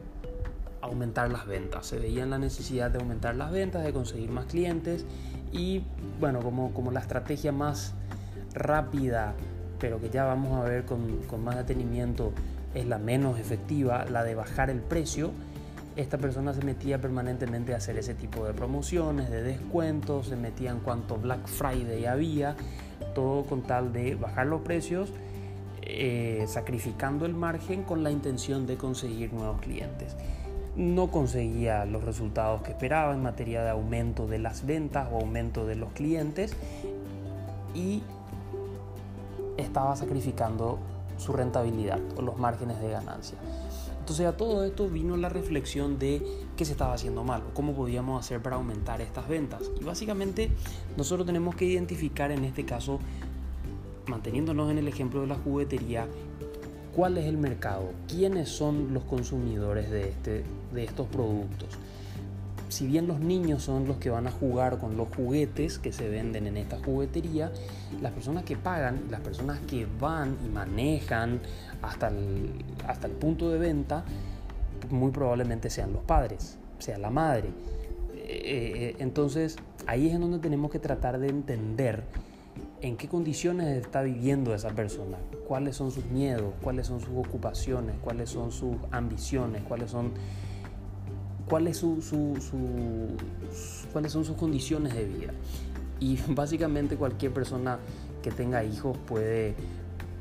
aumentar 0.82 1.30
las 1.30 1.46
ventas. 1.46 1.86
Se 1.86 1.98
veían 1.98 2.30
la 2.30 2.38
necesidad 2.38 2.90
de 2.90 2.98
aumentar 2.98 3.34
las 3.34 3.50
ventas, 3.50 3.84
de 3.84 3.92
conseguir 3.92 4.30
más 4.30 4.46
clientes 4.46 5.04
y, 5.52 5.82
bueno, 6.20 6.40
como, 6.40 6.72
como 6.72 6.90
la 6.92 7.00
estrategia 7.00 7.52
más 7.52 7.94
rápida, 8.54 9.34
pero 9.78 10.00
que 10.00 10.10
ya 10.10 10.24
vamos 10.24 10.52
a 10.52 10.68
ver 10.68 10.84
con, 10.84 11.18
con 11.28 11.44
más 11.44 11.56
detenimiento, 11.56 12.32
es 12.74 12.86
la 12.86 12.98
menos 12.98 13.38
efectiva, 13.38 14.04
la 14.06 14.22
de 14.22 14.34
bajar 14.34 14.68
el 14.70 14.80
precio 14.80 15.30
esta 15.96 16.18
persona 16.18 16.52
se 16.52 16.62
metía 16.62 17.00
permanentemente 17.00 17.72
a 17.72 17.78
hacer 17.78 17.96
ese 17.96 18.14
tipo 18.14 18.44
de 18.44 18.52
promociones, 18.52 19.30
de 19.30 19.42
descuentos, 19.42 20.28
se 20.28 20.36
metía 20.36 20.70
en 20.70 20.80
cuanto 20.80 21.16
Black 21.16 21.46
Friday 21.46 22.04
había, 22.04 22.54
todo 23.14 23.44
con 23.44 23.62
tal 23.62 23.92
de 23.92 24.14
bajar 24.14 24.46
los 24.46 24.60
precios, 24.60 25.12
eh, 25.82 26.44
sacrificando 26.48 27.24
el 27.24 27.34
margen 27.34 27.82
con 27.82 28.02
la 28.02 28.10
intención 28.10 28.66
de 28.66 28.76
conseguir 28.76 29.32
nuevos 29.32 29.60
clientes. 29.60 30.16
no 30.76 31.10
conseguía 31.10 31.86
los 31.86 32.04
resultados 32.04 32.60
que 32.60 32.72
esperaba 32.72 33.14
en 33.14 33.22
materia 33.22 33.62
de 33.62 33.70
aumento 33.70 34.26
de 34.26 34.38
las 34.38 34.66
ventas 34.66 35.08
o 35.10 35.20
aumento 35.20 35.64
de 35.64 35.74
los 35.74 35.90
clientes 35.94 36.54
y 37.74 38.02
estaba 39.56 39.96
sacrificando 39.96 40.78
su 41.16 41.32
rentabilidad 41.32 41.98
o 42.16 42.20
los 42.20 42.36
márgenes 42.36 42.78
de 42.80 42.90
ganancia. 42.90 43.38
Entonces 44.06 44.26
a 44.26 44.36
todo 44.36 44.62
esto 44.62 44.88
vino 44.88 45.16
la 45.16 45.28
reflexión 45.28 45.98
de 45.98 46.22
qué 46.56 46.64
se 46.64 46.70
estaba 46.70 46.94
haciendo 46.94 47.24
mal 47.24 47.42
o 47.42 47.54
cómo 47.54 47.74
podíamos 47.74 48.24
hacer 48.24 48.40
para 48.40 48.54
aumentar 48.54 49.00
estas 49.00 49.28
ventas. 49.28 49.62
Y 49.80 49.82
básicamente 49.82 50.48
nosotros 50.96 51.26
tenemos 51.26 51.56
que 51.56 51.64
identificar 51.64 52.30
en 52.30 52.44
este 52.44 52.64
caso, 52.64 53.00
manteniéndonos 54.06 54.70
en 54.70 54.78
el 54.78 54.86
ejemplo 54.86 55.22
de 55.22 55.26
la 55.26 55.34
juguetería, 55.34 56.06
cuál 56.94 57.18
es 57.18 57.26
el 57.26 57.36
mercado, 57.36 57.90
quiénes 58.06 58.48
son 58.48 58.94
los 58.94 59.02
consumidores 59.02 59.90
de, 59.90 60.10
este, 60.10 60.44
de 60.72 60.84
estos 60.84 61.08
productos. 61.08 61.70
Si 62.68 62.86
bien 62.86 63.06
los 63.06 63.20
niños 63.20 63.62
son 63.62 63.86
los 63.86 63.98
que 63.98 64.10
van 64.10 64.26
a 64.26 64.30
jugar 64.30 64.78
con 64.78 64.96
los 64.96 65.08
juguetes 65.14 65.78
que 65.78 65.92
se 65.92 66.08
venden 66.08 66.46
en 66.46 66.56
esta 66.56 66.78
juguetería, 66.78 67.52
las 68.02 68.12
personas 68.12 68.44
que 68.44 68.56
pagan, 68.56 69.04
las 69.10 69.20
personas 69.20 69.60
que 69.60 69.86
van 70.00 70.36
y 70.44 70.48
manejan 70.48 71.40
hasta 71.82 72.08
el, 72.08 72.50
hasta 72.86 73.06
el 73.06 73.12
punto 73.12 73.50
de 73.50 73.58
venta, 73.58 74.04
muy 74.90 75.10
probablemente 75.10 75.70
sean 75.70 75.92
los 75.92 76.02
padres, 76.02 76.58
sea 76.78 76.98
la 76.98 77.10
madre. 77.10 77.48
Eh, 78.14 78.72
eh, 78.74 78.96
entonces, 78.98 79.56
ahí 79.86 80.08
es 80.08 80.14
en 80.14 80.20
donde 80.20 80.38
tenemos 80.40 80.70
que 80.70 80.78
tratar 80.78 81.18
de 81.18 81.28
entender 81.28 82.04
en 82.80 82.96
qué 82.96 83.08
condiciones 83.08 83.76
está 83.76 84.02
viviendo 84.02 84.54
esa 84.54 84.70
persona, 84.70 85.16
cuáles 85.46 85.76
son 85.76 85.90
sus 85.90 86.04
miedos, 86.06 86.52
cuáles 86.62 86.86
son 86.86 87.00
sus 87.00 87.16
ocupaciones, 87.16 87.96
cuáles 88.02 88.30
son 88.30 88.52
sus 88.52 88.76
ambiciones, 88.90 89.62
cuáles 89.62 89.90
son, 89.90 90.12
cuál 91.48 91.72
su, 91.74 91.98
cuáles 93.92 94.12
son 94.12 94.24
sus 94.24 94.36
condiciones 94.36 94.94
de 94.94 95.04
vida. 95.04 95.32
Y 96.00 96.18
básicamente 96.28 96.96
cualquier 96.96 97.32
persona 97.32 97.78
que 98.22 98.30
tenga 98.30 98.64
hijos 98.64 98.96
puede 99.06 99.54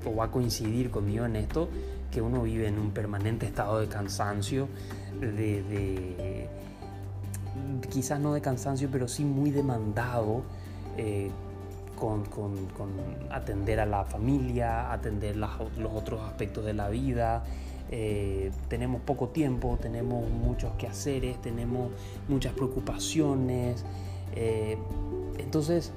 o 0.05 0.15
va 0.15 0.25
a 0.25 0.32
coincidir 0.32 0.91
conmigo 0.91 1.25
en 1.25 1.36
esto, 1.36 1.67
que 2.12 2.22
uno 2.22 2.44
vive 2.44 2.67
en 2.67 2.77
un 2.77 2.91
permanente 2.91 3.48
estado 3.48 3.79
de 3.79 3.88
cansancio, 3.88 4.67
de, 5.20 6.48
quizás 7.89 8.20
no 8.20 8.34
de 8.34 8.41
cansancio, 8.41 8.89
pero 8.91 9.08
sí 9.08 9.24
muy 9.24 9.50
demandado. 9.50 10.44
Eh, 10.98 11.32
con, 11.96 12.24
atender 13.32 13.79
a 13.79 13.86
la 13.86 14.03
familia, 14.03 14.91
atender 14.91 15.36
los 15.38 15.50
otros 15.94 16.22
aspectos 16.22 16.65
de 16.65 16.74
la 16.74 16.89
vida. 16.89 17.44
Eh, 17.92 18.51
tenemos 18.68 19.01
poco 19.01 19.30
tiempo, 19.30 19.77
tenemos 19.82 20.30
muchos 20.30 20.74
quehaceres, 20.74 21.42
tenemos 21.42 21.92
muchas 22.27 22.54
preocupaciones. 22.54 23.84
Eh, 24.36 24.77
entonces, 25.38 25.92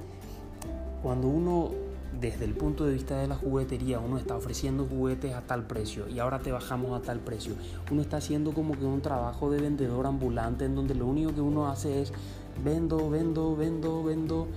cuando 1.01 1.27
uno 1.27 1.71
desde 2.19 2.45
el 2.45 2.53
punto 2.53 2.85
de 2.85 2.93
vista 2.93 3.17
de 3.17 3.27
la 3.27 3.35
juguetería, 3.35 3.99
uno 3.99 4.17
está 4.17 4.35
ofreciendo 4.35 4.85
juguetes 4.85 5.33
a 5.33 5.41
tal 5.41 5.63
precio 5.63 6.07
y 6.09 6.19
ahora 6.19 6.39
te 6.39 6.51
bajamos 6.51 6.99
a 6.99 7.03
tal 7.03 7.19
precio. 7.19 7.53
Uno 7.91 8.01
está 8.01 8.17
haciendo 8.17 8.53
como 8.53 8.77
que 8.77 8.85
un 8.85 9.01
trabajo 9.01 9.49
de 9.49 9.61
vendedor 9.61 10.05
ambulante 10.05 10.65
en 10.65 10.75
donde 10.75 10.95
lo 10.95 11.05
único 11.05 11.33
que 11.33 11.41
uno 11.41 11.69
hace 11.69 12.01
es 12.01 12.11
vendo, 12.63 13.09
vendo, 13.09 13.55
vendo, 13.55 14.03
vendo 14.03 14.47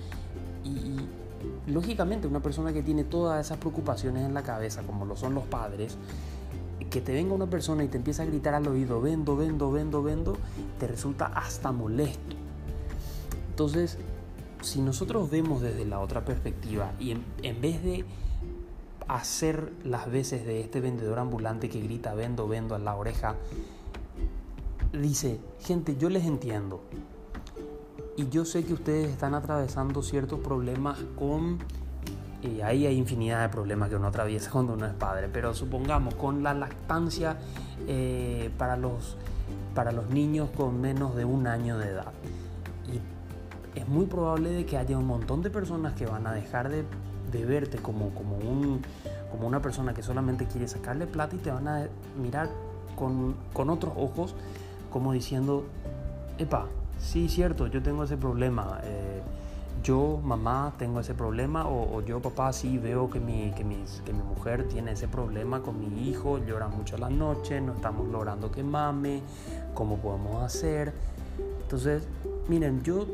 y, 0.65 0.97
lógicamente 1.71 2.27
una 2.27 2.41
persona 2.41 2.73
que 2.73 2.83
tiene 2.83 3.03
todas 3.03 3.45
esas 3.45 3.57
preocupaciones 3.57 4.25
en 4.25 4.33
la 4.33 4.43
cabeza, 4.43 4.81
como 4.83 5.05
lo 5.05 5.15
son 5.15 5.33
los 5.33 5.43
padres, 5.45 5.97
que 6.93 7.01
te 7.01 7.11
venga 7.11 7.33
una 7.33 7.49
persona 7.49 7.83
y 7.83 7.87
te 7.87 7.97
empieza 7.97 8.21
a 8.21 8.27
gritar 8.27 8.53
al 8.53 8.67
oído, 8.67 9.01
vendo, 9.01 9.35
vendo, 9.35 9.71
vendo, 9.71 10.03
vendo, 10.03 10.37
te 10.79 10.85
resulta 10.85 11.25
hasta 11.25 11.71
molesto. 11.71 12.35
Entonces, 13.49 13.97
si 14.61 14.79
nosotros 14.79 15.31
vemos 15.31 15.63
desde 15.63 15.85
la 15.85 15.99
otra 15.99 16.23
perspectiva 16.23 16.91
y 16.99 17.17
en, 17.41 17.61
vez 17.61 17.83
de 17.83 18.05
hacer 19.07 19.73
las 19.83 20.11
veces 20.11 20.45
de 20.45 20.61
este 20.61 20.81
vendedor 20.81 21.17
ambulante 21.17 21.67
que 21.67 21.81
grita 21.81 22.13
vendo, 22.13 22.47
vendo 22.47 22.75
a 22.75 22.79
la 22.79 22.95
oreja, 22.95 23.37
dice, 24.91 25.39
gente, 25.61 25.97
yo 25.97 26.09
les 26.09 26.25
entiendo, 26.25 26.81
y 28.17 28.29
yo 28.29 28.45
sé 28.45 28.63
que 28.63 28.73
ustedes 28.75 29.09
están 29.09 29.33
atravesando 29.33 30.03
ciertos 30.03 30.39
problemas 30.41 30.99
con... 31.17 31.57
Y 32.43 32.61
ahí 32.61 32.85
hay 32.85 32.97
infinidad 32.97 33.41
de 33.41 33.49
problemas 33.49 33.89
que 33.89 33.95
uno 33.95 34.07
atraviesa 34.07 34.51
cuando 34.51 34.73
uno 34.73 34.85
es 34.85 34.93
padre, 34.93 35.29
pero 35.31 35.53
supongamos 35.53 36.13
con 36.15 36.43
la 36.43 36.53
lactancia 36.53 37.37
eh, 37.87 38.51
para, 38.57 38.75
los, 38.75 39.15
para 39.73 39.91
los 39.91 40.09
niños 40.09 40.49
con 40.55 40.81
menos 40.81 41.15
de 41.15 41.23
un 41.23 41.47
año 41.47 41.77
de 41.77 41.89
edad. 41.89 42.11
Y 42.91 43.79
es 43.79 43.87
muy 43.87 44.05
probable 44.07 44.49
de 44.49 44.65
que 44.65 44.77
haya 44.77 44.97
un 44.97 45.07
montón 45.07 45.41
de 45.41 45.49
personas 45.49 45.93
que 45.93 46.05
van 46.05 46.27
a 46.27 46.33
dejar 46.33 46.69
de, 46.69 46.83
de 47.31 47.45
verte 47.45 47.77
como, 47.77 48.09
como, 48.09 48.35
un, 48.35 48.81
como 49.31 49.47
una 49.47 49.61
persona 49.61 49.93
que 49.93 50.03
solamente 50.03 50.45
quiere 50.45 50.67
sacarle 50.67 51.07
plata 51.07 51.35
y 51.37 51.39
te 51.39 51.49
van 51.49 51.67
a 51.67 51.87
mirar 52.21 52.49
con, 52.97 53.35
con 53.53 53.69
otros 53.69 53.93
ojos 53.95 54.35
como 54.91 55.13
diciendo, 55.13 55.65
epa, 56.37 56.67
sí, 56.99 57.27
cierto, 57.29 57.67
yo 57.67 57.81
tengo 57.81 58.03
ese 58.03 58.15
problema. 58.15 58.79
Eh, 58.83 59.21
yo, 59.83 60.19
mamá, 60.23 60.73
tengo 60.79 61.01
ese 61.01 61.13
problema, 61.13 61.67
o, 61.67 62.01
yo, 62.01 62.21
papá, 62.21 62.53
sí 62.53 62.77
veo 62.77 63.09
que 63.09 63.19
mi, 63.19 63.51
que, 63.51 63.63
mi 63.63 64.23
mujer 64.23 64.67
tiene 64.67 64.93
ese 64.93 65.07
problema 65.07 65.61
con 65.61 65.79
mi 65.79 66.09
hijo, 66.09 66.39
llora 66.39 66.69
mucho 66.69 66.95
a 66.95 66.99
la 66.99 67.09
noche, 67.09 67.59
no 67.59 67.73
estamos 67.73 68.07
logrando 68.07 68.49
que 68.49 68.63
mame, 68.63 69.21
¿cómo 69.73 69.97
podemos 69.97 70.41
hacer? 70.41 70.93
Entonces, 71.61 72.03
miren, 72.47 72.81
yo, 72.81 73.05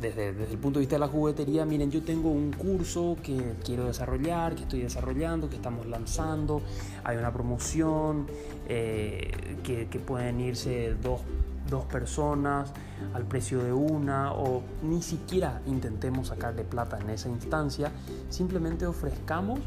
desde, 0.00 0.28
el 0.28 0.58
punto 0.58 0.78
de 0.78 0.82
vista 0.82 0.94
de 0.94 1.00
la 1.00 1.08
juguetería, 1.08 1.64
miren, 1.64 1.90
yo 1.90 2.02
tengo 2.02 2.30
un 2.30 2.52
curso 2.52 3.16
que 3.22 3.54
quiero 3.64 3.86
desarrollar, 3.86 4.54
que 4.54 4.62
estoy 4.62 4.82
desarrollando, 4.82 5.48
que 5.48 5.56
estamos 5.56 5.86
lanzando, 5.86 6.62
hay 7.02 7.16
una 7.16 7.32
promoción, 7.32 8.28
eh, 8.68 9.56
que, 9.64 9.88
que 9.88 9.98
pueden 9.98 10.40
irse 10.40 10.94
dos 11.02 11.20
dos 11.68 11.84
personas 11.84 12.72
al 13.14 13.24
precio 13.24 13.62
de 13.62 13.72
una 13.72 14.32
o 14.32 14.62
ni 14.82 15.02
siquiera 15.02 15.60
intentemos 15.66 16.28
sacarle 16.28 16.64
plata 16.64 16.98
en 16.98 17.10
esa 17.10 17.28
instancia, 17.28 17.90
simplemente 18.30 18.86
ofrezcamos 18.86 19.60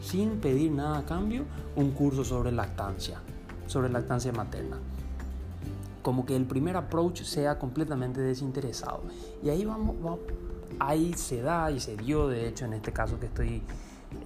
sin 0.00 0.38
pedir 0.40 0.70
nada 0.72 0.98
a 0.98 1.06
cambio 1.06 1.44
un 1.76 1.92
curso 1.92 2.24
sobre 2.24 2.52
lactancia, 2.52 3.20
sobre 3.66 3.88
lactancia 3.88 4.32
materna. 4.32 4.78
Como 6.02 6.26
que 6.26 6.36
el 6.36 6.44
primer 6.44 6.76
approach 6.76 7.22
sea 7.22 7.58
completamente 7.58 8.20
desinteresado. 8.20 9.02
Y 9.42 9.48
ahí 9.48 9.64
vamos, 9.64 9.96
ahí 10.78 11.14
se 11.14 11.40
da 11.40 11.70
y 11.70 11.80
se 11.80 11.96
dio, 11.96 12.28
de 12.28 12.48
hecho, 12.48 12.66
en 12.66 12.74
este 12.74 12.92
caso 12.92 13.18
que 13.18 13.26
estoy 13.26 13.62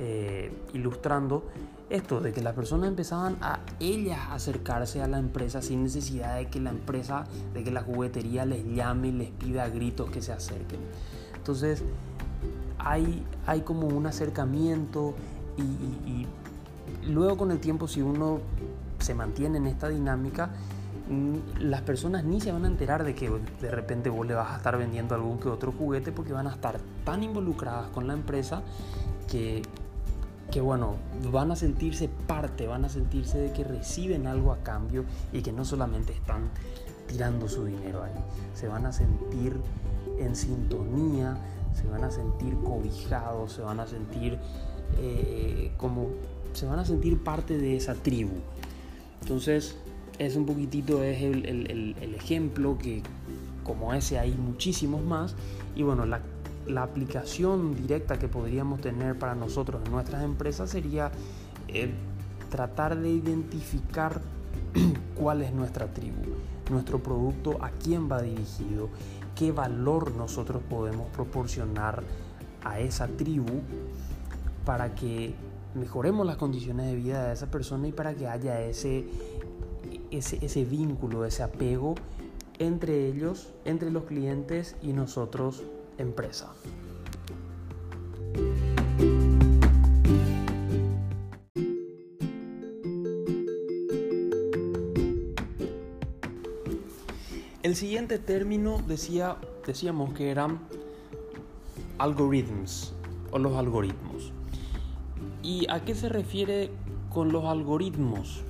eh, 0.01 0.53
ilustrando, 0.75 1.45
esto 1.91 2.21
de 2.21 2.33
que 2.33 2.43
las 2.43 2.55
personas 2.55 2.89
empezaban 2.89 3.37
a 3.41 3.61
ellas 3.81 4.21
acercarse 4.31 5.03
a 5.03 5.07
la 5.07 5.19
empresa 5.19 5.63
sin 5.63 5.83
necesidad 5.83 6.37
de 6.37 6.49
que 6.49 6.61
la 6.61 6.71
empresa, 6.71 7.25
de 7.55 7.65
que 7.65 7.71
la 7.71 7.83
juguetería 7.83 8.45
les 8.45 8.65
llame 8.67 9.09
y 9.09 9.13
les 9.13 9.31
pida 9.31 9.69
gritos 9.69 10.11
que 10.11 10.21
se 10.21 10.33
acerquen. 10.33 10.81
Entonces 11.35 11.83
hay, 12.79 13.25
hay 13.47 13.63
como 13.63 13.87
un 13.89 14.07
acercamiento 14.07 15.15
y, 15.57 16.27
luego 17.07 17.37
con 17.37 17.51
el 17.51 17.59
tiempo 17.59 17.89
si 17.89 18.03
uno 18.03 18.41
se 18.99 19.15
mantiene 19.15 19.59
en 19.59 19.67
esta 19.67 19.89
dinámica, 19.89 20.51
mm, 21.09 21.61
las 21.61 21.81
personas 21.83 22.25
ni 22.25 22.41
se 22.41 22.53
van 22.53 22.65
a 22.65 22.69
enterar 22.69 23.03
de 23.03 23.15
que 23.15 23.31
de 23.61 23.71
repente 23.71 24.11
vos 24.11 24.27
le 24.27 24.35
vas 24.35 24.53
a 24.53 24.57
estar 24.59 24.77
vendiendo 24.77 25.15
algún 25.15 25.39
que 25.39 25.49
otro 25.49 25.73
juguete 25.73 26.13
porque 26.13 26.33
van 26.33 26.47
a 26.47 26.51
estar 26.51 26.79
tan 27.05 27.23
involucradas 27.23 27.89
con 27.91 28.07
la 28.07 28.13
empresa 28.13 28.63
que, 29.27 29.63
que 30.51 30.61
bueno, 30.61 30.97
van 31.31 31.51
a 31.51 31.57
sentirse 31.57 32.09
parte, 32.09 32.67
van 32.67 32.85
a 32.85 32.89
sentirse 32.89 33.39
de 33.39 33.53
que 33.53 33.65
reciben 33.65 34.27
algo 34.27 34.53
a 34.53 34.59
cambio 34.59 35.05
y 35.33 35.43
que 35.43 35.53
no 35.53 35.65
solamente 35.65 36.13
están 36.13 36.51
tirando 37.07 37.49
su 37.49 37.65
dinero 37.65 38.03
ahí, 38.03 38.13
se 38.55 38.69
van 38.69 38.87
a 38.87 38.93
sentir 38.93 39.57
en 40.19 40.35
sintonía, 40.35 41.37
se 41.75 41.87
van 41.87 42.05
a 42.05 42.11
sentir 42.11 42.55
cobijados, 42.59 43.53
se 43.53 43.63
van 43.63 43.81
a 43.81 43.87
sentir 43.87 44.39
eh, 44.99 45.73
como, 45.77 46.09
se 46.53 46.67
van 46.67 46.79
a 46.79 46.85
sentir 46.85 47.23
parte 47.23 47.59
de 47.59 47.77
esa 47.77 47.95
tribu. 47.95 48.37
Entonces, 49.21 49.77
es 50.19 50.37
un 50.37 50.47
poquitito, 50.47 51.03
es 51.03 51.23
el, 51.23 51.95
ejemplo 52.17 52.77
que 52.79 53.03
como 53.65 53.93
ese 53.95 54.19
hay 54.19 54.33
muchísimos 54.33 55.03
más 55.03 55.35
y 55.77 55.83
bueno, 55.83 56.07
la 56.07 56.23
la 56.69 56.83
aplicación 56.83 57.75
directa 57.75 58.19
que 58.19 58.29
podríamos 58.29 58.81
tener 58.81 59.19
para 59.19 59.35
nosotros 59.35 59.83
en 59.85 59.93
nuestras 59.93 60.23
empresas 60.23 60.71
sería 60.71 61.11
eh, 61.69 61.93
tratar 62.51 62.99
de 62.99 63.11
identificar 63.11 64.21
cuál 65.17 65.43
es 65.43 65.53
nuestra 65.53 65.93
tribu, 65.93 66.23
nuestro 66.71 67.03
producto, 67.03 67.63
a 67.63 67.71
quién 67.71 68.11
va 68.11 68.23
dirigido, 68.23 68.91
qué 69.35 69.53
valor 69.53 70.13
nosotros 70.15 70.63
podemos 70.69 71.09
proporcionar 71.09 72.03
a 72.65 72.81
esa 72.81 73.07
tribu 73.09 73.63
para 74.65 74.95
que 74.95 75.35
mejoremos 75.75 76.27
las 76.27 76.37
condiciones 76.37 76.87
de 76.87 76.97
vida 76.97 77.27
de 77.27 77.35
esa 77.35 77.51
persona 77.51 77.89
y 77.89 77.93
para 77.93 78.15
que 78.15 78.27
haya 78.27 78.61
ese 78.61 79.07
ese, 80.11 80.45
ese 80.45 80.65
vínculo, 80.65 81.25
ese 81.25 81.43
apego 81.43 81.95
entre 82.59 83.07
ellos, 83.07 83.53
entre 83.65 83.91
los 83.91 84.05
clientes 84.05 84.77
y 84.83 84.93
nosotros, 84.93 85.63
empresa. 85.99 86.55
El 97.63 97.77
siguiente 97.77 98.19
término 98.19 98.81
decía, 98.87 99.37
decíamos 99.67 100.15
que 100.15 100.31
eran 100.31 100.59
algorithms 101.99 102.95
o 103.31 103.39
los 103.39 103.57
algoritmos. 103.57 104.33
¿Y 105.43 105.67
a 105.71 105.85
qué 105.85 105.95
se 105.95 106.09
refiere 106.09 106.71
con 107.13 107.31
los 107.31 107.45
algoritmos? 107.45 108.43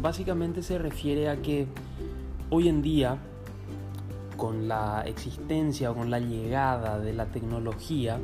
Básicamente 0.00 0.62
se 0.62 0.78
refiere 0.78 1.28
a 1.28 1.40
que 1.40 1.66
hoy 2.50 2.68
en 2.68 2.82
día, 2.82 3.18
con 4.44 4.68
la 4.68 5.04
existencia 5.06 5.90
o 5.90 5.94
con 5.94 6.10
la 6.10 6.18
llegada 6.18 6.98
de 6.98 7.14
la 7.14 7.24
tecnología, 7.24 8.18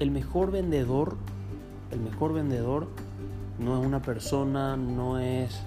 el 0.00 0.10
mejor 0.10 0.50
vendedor, 0.50 1.18
el 1.90 2.00
mejor 2.00 2.32
vendedor 2.32 2.88
no 3.58 3.78
es 3.78 3.86
una 3.86 4.00
persona, 4.00 4.74
no 4.78 5.18
es 5.18 5.60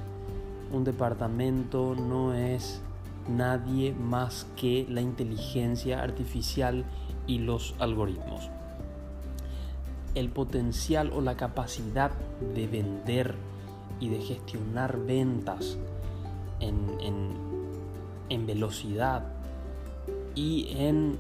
un 0.73 0.83
departamento, 0.83 1.93
no 1.93 2.33
es 2.33 2.81
nadie 3.29 3.93
más 3.93 4.47
que 4.55 4.87
la 4.89 5.01
inteligencia 5.01 6.01
artificial 6.01 6.83
y 7.27 7.37
los 7.37 7.75
algoritmos. 7.77 8.49
El 10.15 10.29
potencial 10.29 11.11
o 11.13 11.21
la 11.21 11.37
capacidad 11.37 12.09
de 12.55 12.65
vender 12.65 13.35
y 13.99 14.09
de 14.09 14.21
gestionar 14.21 14.97
ventas 15.05 15.77
en, 16.61 16.97
en 18.27 18.47
velocidad 18.47 19.36
y 20.37 20.67
en 20.77 21.17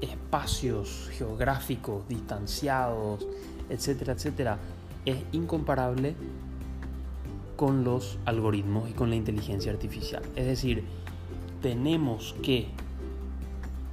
espacios 0.00 1.10
geográficos 1.12 2.08
distanciados, 2.08 3.26
etcétera, 3.68 4.14
etcétera, 4.14 4.58
es 5.04 5.18
incomparable 5.32 6.14
con 7.56 7.84
los 7.84 8.18
algoritmos 8.24 8.88
y 8.88 8.94
con 8.94 9.10
la 9.10 9.16
inteligencia 9.16 9.70
artificial. 9.70 10.22
Es 10.36 10.46
decir, 10.46 10.84
tenemos 11.60 12.34
que 12.42 12.68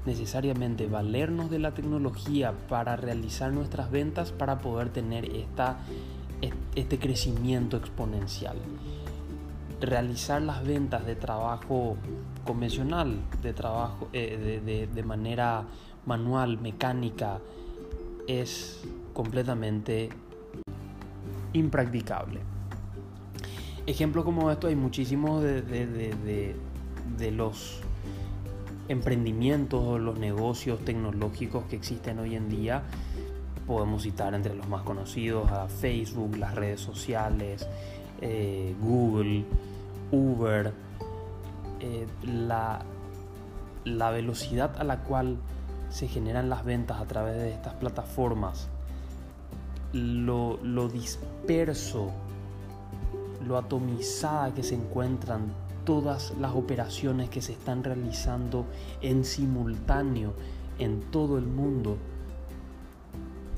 necesariamente 0.05 0.87
valernos 0.87 1.49
de 1.49 1.59
la 1.59 1.73
tecnología 1.73 2.53
para 2.69 2.95
realizar 2.95 3.51
nuestras 3.51 3.91
ventas 3.91 4.31
para 4.31 4.59
poder 4.59 4.87
tener 4.89 5.25
esta, 5.25 5.79
este 6.73 6.97
crecimiento 6.99 7.75
exponencial. 7.75 8.55
Realizar 9.79 10.41
las 10.41 10.65
ventas 10.65 11.05
de 11.05 11.15
trabajo 11.15 11.97
convencional, 12.43 13.19
de 13.41 13.53
trabajo 13.53 14.09
eh, 14.13 14.87
de 14.93 15.03
manera 15.03 15.65
manual, 16.05 16.59
mecánica, 16.59 17.39
es 18.27 18.83
completamente 19.13 20.09
impracticable. 21.53 22.41
Ejemplos 23.85 24.25
como 24.25 24.51
esto 24.51 24.67
hay 24.67 24.75
muchísimos 24.75 25.41
de, 25.43 25.61
de 25.61 27.31
los 27.31 27.79
emprendimientos 28.89 29.81
o 29.83 29.97
los 29.97 30.19
negocios 30.19 30.83
tecnológicos 30.83 31.65
que 31.65 31.75
existen 31.75 32.19
hoy 32.19 32.35
en 32.35 32.49
día. 32.49 32.83
Podemos 33.65 34.03
citar 34.03 34.33
entre 34.33 34.55
los 34.55 34.67
más 34.67 34.83
conocidos 34.83 35.51
a 35.51 35.67
Facebook, 35.67 36.37
las 36.37 36.55
redes 36.55 36.79
sociales, 36.79 37.67
eh, 38.21 38.75
Google, 38.81 39.45
Uber, 40.11 40.73
eh, 41.79 42.07
la, 42.23 42.81
la 43.85 44.11
velocidad 44.11 44.75
a 44.77 44.83
la 44.83 45.03
cual 45.03 45.37
se 45.89 46.07
generan 46.07 46.49
las 46.49 46.65
ventas 46.65 46.99
a 46.99 47.05
través 47.05 47.35
de 47.37 47.51
estas 47.51 47.73
plataformas, 47.75 48.67
lo, 49.93 50.59
lo 50.63 50.89
disperso, 50.89 52.11
lo 53.45 53.57
atomizada 53.57 54.53
que 54.53 54.63
se 54.63 54.75
encuentran 54.75 55.53
todas 55.85 56.33
las 56.39 56.53
operaciones 56.53 57.29
que 57.29 57.41
se 57.41 57.53
están 57.53 57.83
realizando 57.83 58.65
en 59.01 59.23
simultáneo 59.23 60.33
en 60.79 60.99
todo 61.11 61.37
el 61.37 61.45
mundo 61.45 61.97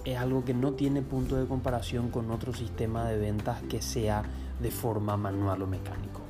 es 0.05 0.17
algo 0.17 0.45
que 0.45 0.53
no 0.53 0.73
tiene 0.73 1.01
punto 1.01 1.35
de 1.35 1.45
comparación 1.45 2.09
con 2.09 2.31
otro 2.31 2.53
sistema 2.53 3.05
de 3.05 3.17
ventas 3.17 3.61
que 3.63 3.81
sea 3.81 4.23
de 4.59 4.71
forma 4.71 5.17
manual 5.17 5.61
o 5.61 5.67
mecánico. 5.67 6.21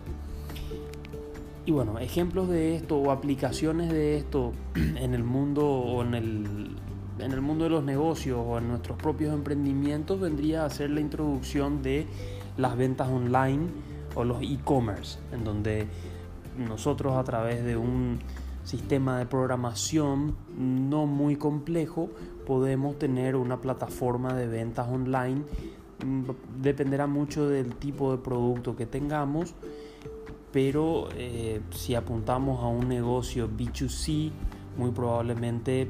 Y 1.66 1.72
bueno, 1.72 2.00
ejemplos 2.00 2.50
de 2.50 2.76
esto 2.76 2.98
o 2.98 3.12
aplicaciones 3.12 3.92
de 3.92 4.18
esto 4.18 4.54
en 4.76 5.14
el 5.14 5.24
mundo 5.24 5.68
o 5.68 6.02
en 6.04 6.16
el, 6.16 6.76
en 7.20 7.32
el 7.32 7.42
mundo 7.42 7.66
de 7.66 7.70
los 7.70 7.84
negocios 7.84 8.40
o 8.44 8.58
en 8.58 8.68
nuestros 8.70 8.98
propios 8.98 9.34
emprendimientos 9.34 10.20
vendría 10.20 10.66
a 10.66 10.70
ser 10.70 10.90
la 10.90 11.02
introducción 11.02 11.84
de 11.84 12.08
las 12.58 12.76
ventas 12.76 13.10
online 13.10 13.68
o 14.16 14.24
los 14.24 14.42
e-commerce, 14.42 15.20
en 15.32 15.44
donde 15.44 15.88
nosotros 16.58 17.16
a 17.16 17.24
través 17.24 17.64
de 17.64 17.78
un 17.78 18.20
sistema 18.64 19.18
de 19.18 19.26
programación 19.26 20.36
no 20.58 21.06
muy 21.06 21.36
complejo 21.36 22.10
podemos 22.46 23.00
tener 23.00 23.36
una 23.36 23.62
plataforma 23.62 24.34
de 24.34 24.48
ventas 24.48 24.88
online. 24.88 25.44
Mm, 26.04 26.24
dependerá 26.62 27.08
mucho 27.08 27.50
del 27.50 27.76
tipo 27.76 28.12
de 28.12 28.18
producto 28.20 28.76
que 28.76 28.86
tengamos, 28.86 29.54
pero 30.52 31.10
eh, 31.16 31.62
si 31.72 31.96
apuntamos 31.96 32.64
a 32.64 32.68
un 32.68 32.88
negocio 32.88 33.50
B2C, 33.50 34.32
muy 34.78 34.92
probablemente 34.92 35.90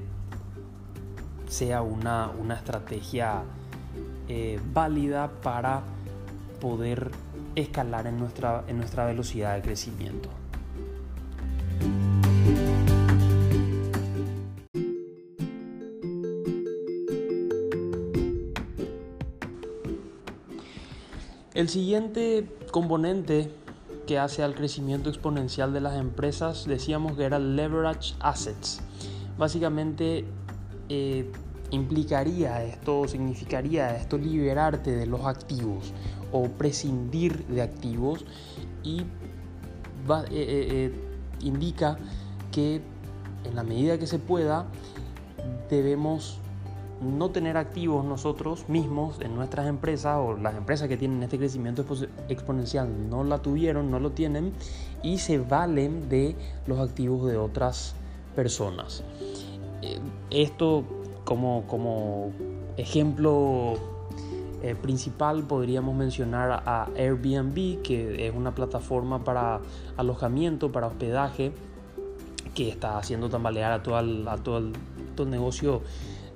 sea 1.47 1.81
una, 1.81 2.31
una 2.39 2.55
estrategia 2.55 3.43
eh, 4.27 4.59
válida 4.73 5.31
para 5.41 5.81
poder 6.59 7.11
escalar 7.55 8.07
en 8.07 8.17
nuestra, 8.19 8.63
en 8.67 8.77
nuestra 8.77 9.05
velocidad 9.05 9.55
de 9.55 9.61
crecimiento. 9.61 10.29
El 21.59 21.67
siguiente 21.67 22.47
componente 22.71 23.51
que 24.07 24.17
hace 24.17 24.43
al 24.43 24.55
crecimiento 24.55 25.09
exponencial 25.09 25.73
de 25.73 25.81
las 25.81 25.97
empresas 25.97 26.65
decíamos 26.65 27.17
que 27.17 27.25
era 27.25 27.37
leverage 27.37 28.15
assets. 28.21 28.79
Básicamente 29.37 30.23
eh, 30.87 31.29
implicaría 31.71 32.63
esto, 32.63 33.09
significaría 33.09 33.93
esto 33.97 34.17
liberarte 34.17 34.91
de 34.91 35.05
los 35.05 35.25
activos 35.25 35.91
o 36.31 36.47
prescindir 36.47 37.45
de 37.47 37.61
activos 37.61 38.23
y 38.81 39.01
eh, 39.01 39.05
eh, 40.31 40.93
indica 41.41 41.97
que 42.53 42.79
en 43.43 43.55
la 43.55 43.63
medida 43.63 43.97
que 43.97 44.07
se 44.07 44.17
pueda 44.17 44.65
debemos 45.69 46.39
no 47.01 47.29
tener 47.29 47.57
activos 47.57 48.03
nosotros 48.03 48.67
mismos 48.67 49.19
en 49.21 49.35
nuestras 49.35 49.67
empresas 49.67 50.17
o 50.19 50.35
las 50.35 50.55
empresas 50.55 50.87
que 50.87 50.97
tienen 50.97 51.23
este 51.23 51.37
crecimiento 51.37 51.85
exponencial 52.27 53.09
no 53.09 53.23
la 53.23 53.39
tuvieron, 53.39 53.89
no 53.89 53.99
lo 53.99 54.11
tienen 54.11 54.53
y 55.01 55.19
se 55.19 55.37
valen 55.37 56.09
de 56.09 56.35
los 56.67 56.79
activos 56.79 57.29
de 57.29 57.37
otras 57.37 57.95
personas. 58.35 59.03
Esto 60.29 60.83
como, 61.23 61.63
como 61.67 62.31
ejemplo 62.77 63.75
eh, 64.61 64.75
principal 64.75 65.43
podríamos 65.43 65.95
mencionar 65.95 66.63
a 66.65 66.89
Airbnb, 66.97 67.81
que 67.81 68.27
es 68.27 68.35
una 68.35 68.53
plataforma 68.53 69.23
para 69.23 69.61
alojamiento, 69.95 70.71
para 70.71 70.87
hospedaje, 70.87 71.53
que 72.53 72.67
está 72.67 72.97
haciendo 72.97 73.29
tambalear 73.29 73.71
a 73.71 73.83
todo 73.83 73.95
a 73.95 74.37
todo 74.37 74.57
el, 74.57 74.73
negocio 75.29 75.81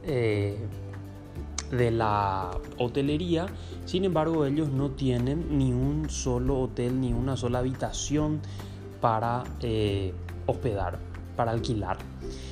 eh, 0.05 0.57
de 1.71 1.91
la 1.91 2.51
hotelería. 2.77 3.47
Sin 3.85 4.05
embargo, 4.05 4.45
ellos 4.45 4.69
no 4.69 4.91
tienen 4.91 5.57
ni 5.57 5.71
un 5.71 6.09
solo 6.09 6.59
hotel, 6.59 7.01
ni 7.01 7.13
una 7.13 7.35
sola 7.37 7.59
habitación 7.59 8.41
para 9.01 9.43
eh, 9.61 10.13
hospedar, 10.45 10.99
para 11.35 11.51
alquilar, 11.51 11.97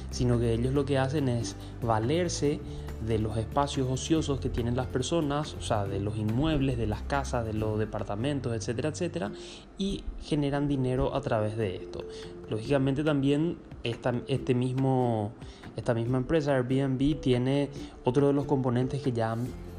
sino 0.10 0.40
que 0.40 0.54
ellos 0.54 0.74
lo 0.74 0.86
que 0.86 0.98
hacen 0.98 1.30
es 1.30 1.56
valerse 1.82 2.60
de 3.06 3.18
los 3.18 3.38
espacios 3.38 3.90
ociosos 3.90 4.40
que 4.40 4.50
tienen 4.50 4.76
las 4.76 4.88
personas, 4.88 5.56
o 5.56 5.62
sea, 5.62 5.86
de 5.86 6.00
los 6.00 6.18
inmuebles, 6.18 6.78
de 6.78 6.88
las 6.88 7.02
casas, 7.02 7.46
de 7.46 7.54
los 7.54 7.80
departamentos, 7.80 8.54
etcétera, 8.54 8.90
etcétera, 8.90 9.32
y 9.78 10.04
generan 10.22 10.68
dinero 10.68 11.16
a 11.16 11.22
través 11.22 11.58
de 11.58 11.78
esto. 11.78 12.04
Lógicamente 12.50 13.04
también 13.04 13.58
este 13.84 14.54
mismo, 14.54 15.32
esta 15.76 15.94
misma 15.94 16.18
empresa 16.18 16.56
Airbnb 16.56 17.20
tiene 17.22 17.70
otro 18.04 18.28
de 18.28 18.34
los 18.34 18.46
componentes 18.46 19.02
que 19.02 19.12
ya 19.12 19.36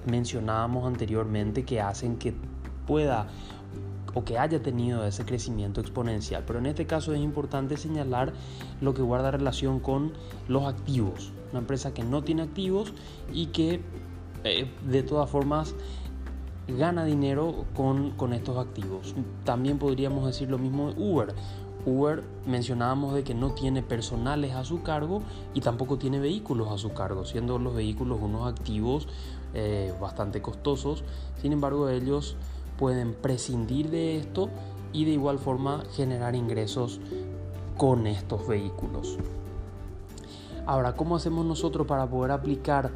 mencionábamos 0.06 0.86
anteriormente 0.86 1.64
que 1.64 1.80
hacen 1.80 2.16
que 2.16 2.34
pueda 2.86 3.28
o 4.14 4.24
que 4.24 4.38
haya 4.38 4.62
tenido 4.62 5.06
ese 5.06 5.24
crecimiento 5.24 5.80
exponencial. 5.80 6.44
Pero 6.46 6.58
en 6.58 6.66
este 6.66 6.86
caso 6.86 7.14
es 7.14 7.20
importante 7.20 7.76
señalar 7.76 8.32
lo 8.80 8.94
que 8.94 9.02
guarda 9.02 9.30
relación 9.30 9.80
con 9.80 10.12
los 10.48 10.64
activos. 10.64 11.32
Una 11.50 11.60
empresa 11.60 11.94
que 11.94 12.02
no 12.02 12.22
tiene 12.22 12.42
activos 12.42 12.92
y 13.32 13.46
que 13.46 13.80
eh, 14.44 14.70
de 14.86 15.02
todas 15.02 15.30
formas 15.30 15.74
gana 16.68 17.04
dinero 17.04 17.64
con, 17.74 18.12
con 18.12 18.32
estos 18.32 18.58
activos. 18.58 19.14
También 19.44 19.78
podríamos 19.78 20.26
decir 20.26 20.50
lo 20.50 20.58
mismo 20.58 20.92
de 20.92 21.00
Uber. 21.02 21.34
Uber 21.84 22.22
mencionábamos 22.46 23.14
de 23.14 23.24
que 23.24 23.34
no 23.34 23.52
tiene 23.52 23.82
personales 23.82 24.54
a 24.54 24.64
su 24.64 24.82
cargo 24.82 25.22
y 25.54 25.60
tampoco 25.60 25.98
tiene 25.98 26.20
vehículos 26.20 26.70
a 26.70 26.78
su 26.78 26.92
cargo, 26.92 27.24
siendo 27.24 27.58
los 27.58 27.74
vehículos 27.74 28.20
unos 28.22 28.46
activos 28.46 29.08
eh, 29.54 29.92
bastante 30.00 30.40
costosos. 30.40 31.04
Sin 31.40 31.52
embargo, 31.52 31.88
ellos 31.88 32.36
pueden 32.78 33.14
prescindir 33.14 33.90
de 33.90 34.16
esto 34.16 34.48
y 34.92 35.04
de 35.04 35.12
igual 35.12 35.38
forma 35.38 35.84
generar 35.94 36.34
ingresos 36.34 37.00
con 37.76 38.06
estos 38.06 38.46
vehículos. 38.46 39.18
Ahora, 40.66 40.94
¿cómo 40.94 41.16
hacemos 41.16 41.44
nosotros 41.44 41.86
para 41.86 42.08
poder 42.08 42.30
aplicar 42.30 42.92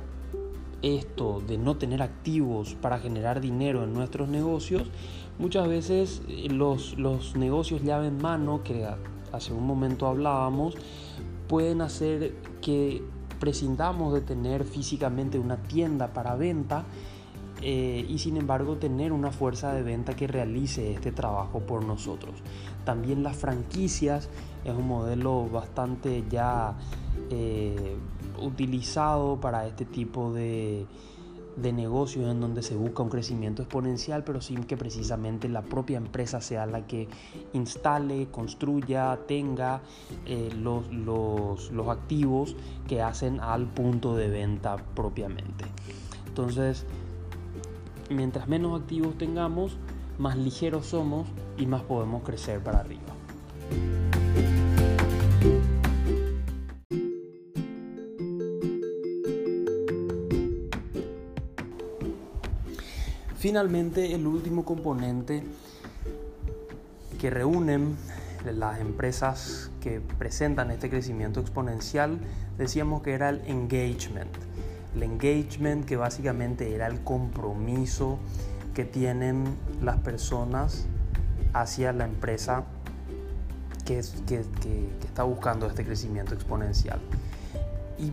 esto 0.83 1.42
de 1.46 1.59
no 1.59 1.77
tener 1.77 2.03
activos 2.03 2.77
para 2.81 2.99
generar 2.99 3.40
dinero 3.40 3.83
en 3.83 3.92
nuestros 3.92 4.29
negocios? 4.29 4.85
Muchas 5.38 5.68
veces 5.68 6.22
eh, 6.29 6.49
los, 6.51 6.99
los 6.99 7.37
negocios 7.37 7.83
llave 7.83 8.09
en 8.09 8.18
mano, 8.18 8.62
que 8.62 8.88
hace 9.33 9.53
un 9.53 9.66
momento 9.66 10.07
hablábamos, 10.07 10.75
pueden 11.49 11.81
hacer 11.81 12.35
que 12.61 13.03
prescindamos 13.38 14.14
de 14.14 14.22
tener 14.22 14.64
físicamente 14.64 15.38
una 15.38 15.57
tienda 15.57 16.12
para 16.12 16.35
venta 16.37 16.85
eh, 17.62 18.05
y 18.09 18.18
sin 18.18 18.37
embargo 18.37 18.77
tener 18.77 19.12
una 19.12 19.31
fuerza 19.31 19.72
de 19.72 19.83
venta 19.83 20.14
que 20.14 20.27
realice 20.27 20.92
este 20.92 21.12
trabajo 21.12 21.61
por 21.61 21.85
nosotros. 21.85 22.35
También 22.85 23.22
las 23.22 23.37
franquicias 23.37 24.29
es 24.64 24.75
un 24.75 24.87
modelo 24.87 25.49
bastante 25.49 26.25
ya 26.31 26.77
eh, 27.31 27.96
utilizado 28.40 29.40
para 29.40 29.66
este 29.66 29.85
tipo 29.85 30.33
de, 30.33 30.87
de 31.57 31.73
negocios 31.73 32.31
en 32.31 32.40
donde 32.40 32.62
se 32.62 32.77
busca 32.77 33.03
un 33.03 33.09
crecimiento 33.09 33.62
exponencial, 33.62 34.25
pero 34.25 34.40
sin 34.40 34.64
que 34.64 34.77
precisamente 34.77 35.49
la 35.49 35.62
propia 35.62 35.97
empresa 35.97 36.40
sea 36.40 36.66
la 36.66 36.87
que 36.87 37.09
instale, 37.55 38.29
construya, 38.31 39.19
tenga 39.27 39.81
eh, 40.27 40.51
los, 40.55 40.92
los, 40.92 41.71
los 41.73 41.88
activos 41.88 42.57
que 42.87 43.03
hacen 43.03 43.40
al 43.40 43.66
punto 43.66 44.14
de 44.16 44.29
venta 44.29 44.77
propiamente. 44.95 45.64
Entonces, 46.29 46.85
mientras 48.11 48.49
menos 48.49 48.79
activos 48.81 49.16
tengamos, 49.16 49.79
más 50.19 50.37
ligeros 50.37 50.87
somos 50.87 51.27
y 51.57 51.66
más 51.66 51.83
podemos 51.83 52.23
crecer 52.23 52.61
para 52.62 52.81
arriba. 52.81 53.03
Finalmente, 63.47 64.13
el 64.13 64.27
último 64.27 64.65
componente 64.65 65.45
que 67.21 67.31
reúnen 67.31 67.95
las 68.45 68.81
empresas 68.81 69.71
que 69.81 70.01
presentan 70.01 70.73
este 70.73 70.91
crecimiento 70.91 71.39
exponencial, 71.39 72.19
decíamos 72.59 73.03
que 73.03 73.13
era 73.13 73.29
el 73.29 73.41
engagement 73.47 74.37
el 74.97 75.05
engagement, 75.05 75.85
que 75.85 75.97
básicamente 75.97 76.75
era 76.75 76.89
el 76.89 77.05
compromiso 77.05 78.19
que 78.75 78.85
tienen 78.85 79.45
las 79.81 79.99
personas 79.99 80.87
hacia 81.53 81.93
la 81.93 82.05
empresa 82.05 82.65
que, 83.85 84.01
está 84.01 85.23
buscando 85.23 85.69
este 85.69 85.85
crecimiento 85.85 86.35
exponencial. 86.35 86.99
¿Y 87.97 88.11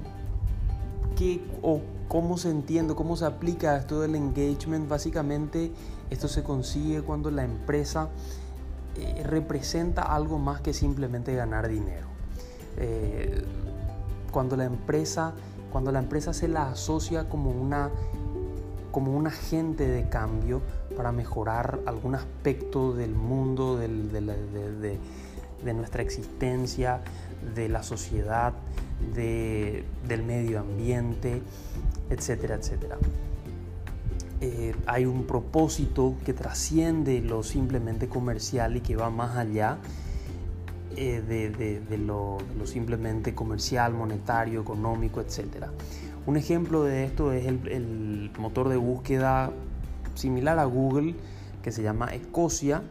qué, 1.17 1.41
o 1.63 1.82
cómo 2.07 2.37
se 2.37 2.49
entiende, 2.49 2.95
cómo 2.95 3.15
se 3.15 3.25
aplica 3.25 3.77
esto 3.77 4.01
del 4.01 4.15
engagement? 4.15 4.87
Básicamente 4.87 5.71
esto 6.09 6.27
se 6.27 6.43
consigue 6.43 7.01
cuando 7.01 7.31
la 7.31 7.43
empresa 7.43 8.09
eh, 8.97 9.23
representa 9.25 10.03
algo 10.03 10.39
más 10.39 10.61
que 10.61 10.73
simplemente 10.73 11.35
ganar 11.35 11.67
dinero. 11.67 12.07
Eh, 12.77 13.43
cuando 14.31 14.57
la 14.57 14.65
empresa 14.65 15.33
cuando 15.73 15.91
la 15.91 15.99
empresa 15.99 16.33
se 16.33 16.47
la 16.47 16.69
asocia 16.69 17.27
como 17.27 17.49
una 17.49 17.89
como 18.91 19.17
un 19.17 19.25
agente 19.25 19.87
de 19.87 20.07
cambio 20.07 20.61
para 20.95 21.11
mejorar 21.11 21.79
algún 21.87 22.13
aspecto 22.13 22.93
del 22.93 23.15
mundo, 23.15 23.75
de, 23.75 24.99
nuestra 25.73 26.03
existencia, 26.03 27.01
de 27.55 27.69
la 27.69 27.81
sociedad, 27.81 28.53
del 29.15 30.23
medio 30.23 30.59
ambiente, 30.59 31.41
etcétera, 32.13 32.56
etcétera. 32.56 32.97
Eh, 34.45 34.76
hay 34.88 35.06
un 35.06 35.23
propósito 35.23 36.15
que 36.26 36.34
trasciende 36.34 37.21
lo 37.21 37.43
simplemente 37.43 38.10
comercial 38.10 38.76
y 38.76 38.82
que 38.82 38.97
va 38.97 39.10
más 39.10 39.38
allá 39.38 39.78
eh, 40.97 41.21
de, 41.89 41.97
lo, 41.97 42.39
simplemente 42.65 43.34
comercial, 43.34 43.93
monetario, 43.93 44.60
económico, 44.60 45.21
etc. 45.21 45.67
Un 46.26 46.36
ejemplo 46.36 46.84
de 46.84 47.06
esto 47.06 47.32
es 47.32 47.47
el, 47.47 48.32
motor 48.38 48.67
de 48.67 48.76
búsqueda 48.76 49.49
similar 50.13 50.60
a 50.60 50.65
Google 50.65 51.15
que 51.62 51.71
se 51.71 51.82
llama 51.82 52.08
Escocia. 52.08 52.84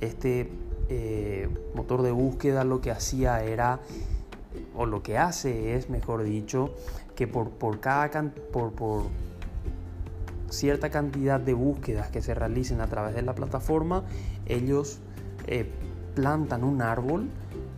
Este 0.00 0.50
eh, 0.88 1.48
motor 1.74 2.02
de 2.02 2.10
búsqueda 2.10 2.64
lo 2.64 2.80
que 2.80 2.90
hacía 2.90 3.44
era, 3.44 3.78
o 4.74 4.86
lo 4.86 5.04
que 5.04 5.18
hace 5.18 5.76
es, 5.76 5.88
mejor 5.88 6.24
dicho, 6.24 6.74
que 7.16 7.26
por, 7.26 7.50
por 7.50 7.80
cada 7.80 8.30
por, 8.52 8.72
por 8.72 9.04
cierta 10.50 10.90
cantidad 10.90 11.40
de 11.40 11.54
búsquedas 11.54 12.08
que 12.10 12.22
se 12.22 12.34
realicen 12.34 12.80
a 12.80 12.86
través 12.86 13.14
de 13.14 13.22
la 13.22 13.34
plataforma, 13.34 14.04
ellos 14.46 15.00
eh, 15.46 15.68
plantan 16.14 16.62
un 16.62 16.82
árbol 16.82 17.28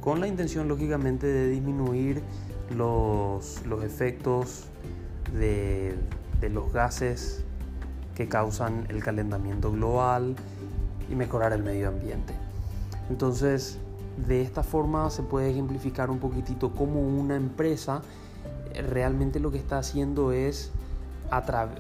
con 0.01 0.21
la 0.21 0.29
intención 0.29 0.69
lógicamente 0.69 1.27
de 1.27 1.49
disminuir 1.49 2.23
los, 2.77 3.65
los 3.65 3.83
efectos 3.85 4.67
de, 5.33 5.95
de 6.41 6.51
los 6.51 6.73
gases 6.73 7.45
que 8.15 8.29
causan 8.29 8.87
el 8.89 9.03
calentamiento 9.03 9.73
global 9.73 10.35
y 11.11 11.15
mejorar 11.15 11.53
el 11.53 11.63
medio 11.63 11.89
ambiente. 11.89 12.35
Entonces, 13.09 13.79
de 14.27 14.43
esta 14.43 14.63
forma 14.63 15.09
se 15.11 15.23
puede 15.23 15.51
ejemplificar 15.51 16.11
un 16.11 16.19
poquitito 16.19 16.73
cómo 16.73 17.01
una 17.01 17.37
empresa 17.37 18.03
realmente 18.83 19.41
lo 19.41 19.51
que 19.51 19.59
está 19.59 19.79
haciendo 19.79 20.33
es 20.33 20.71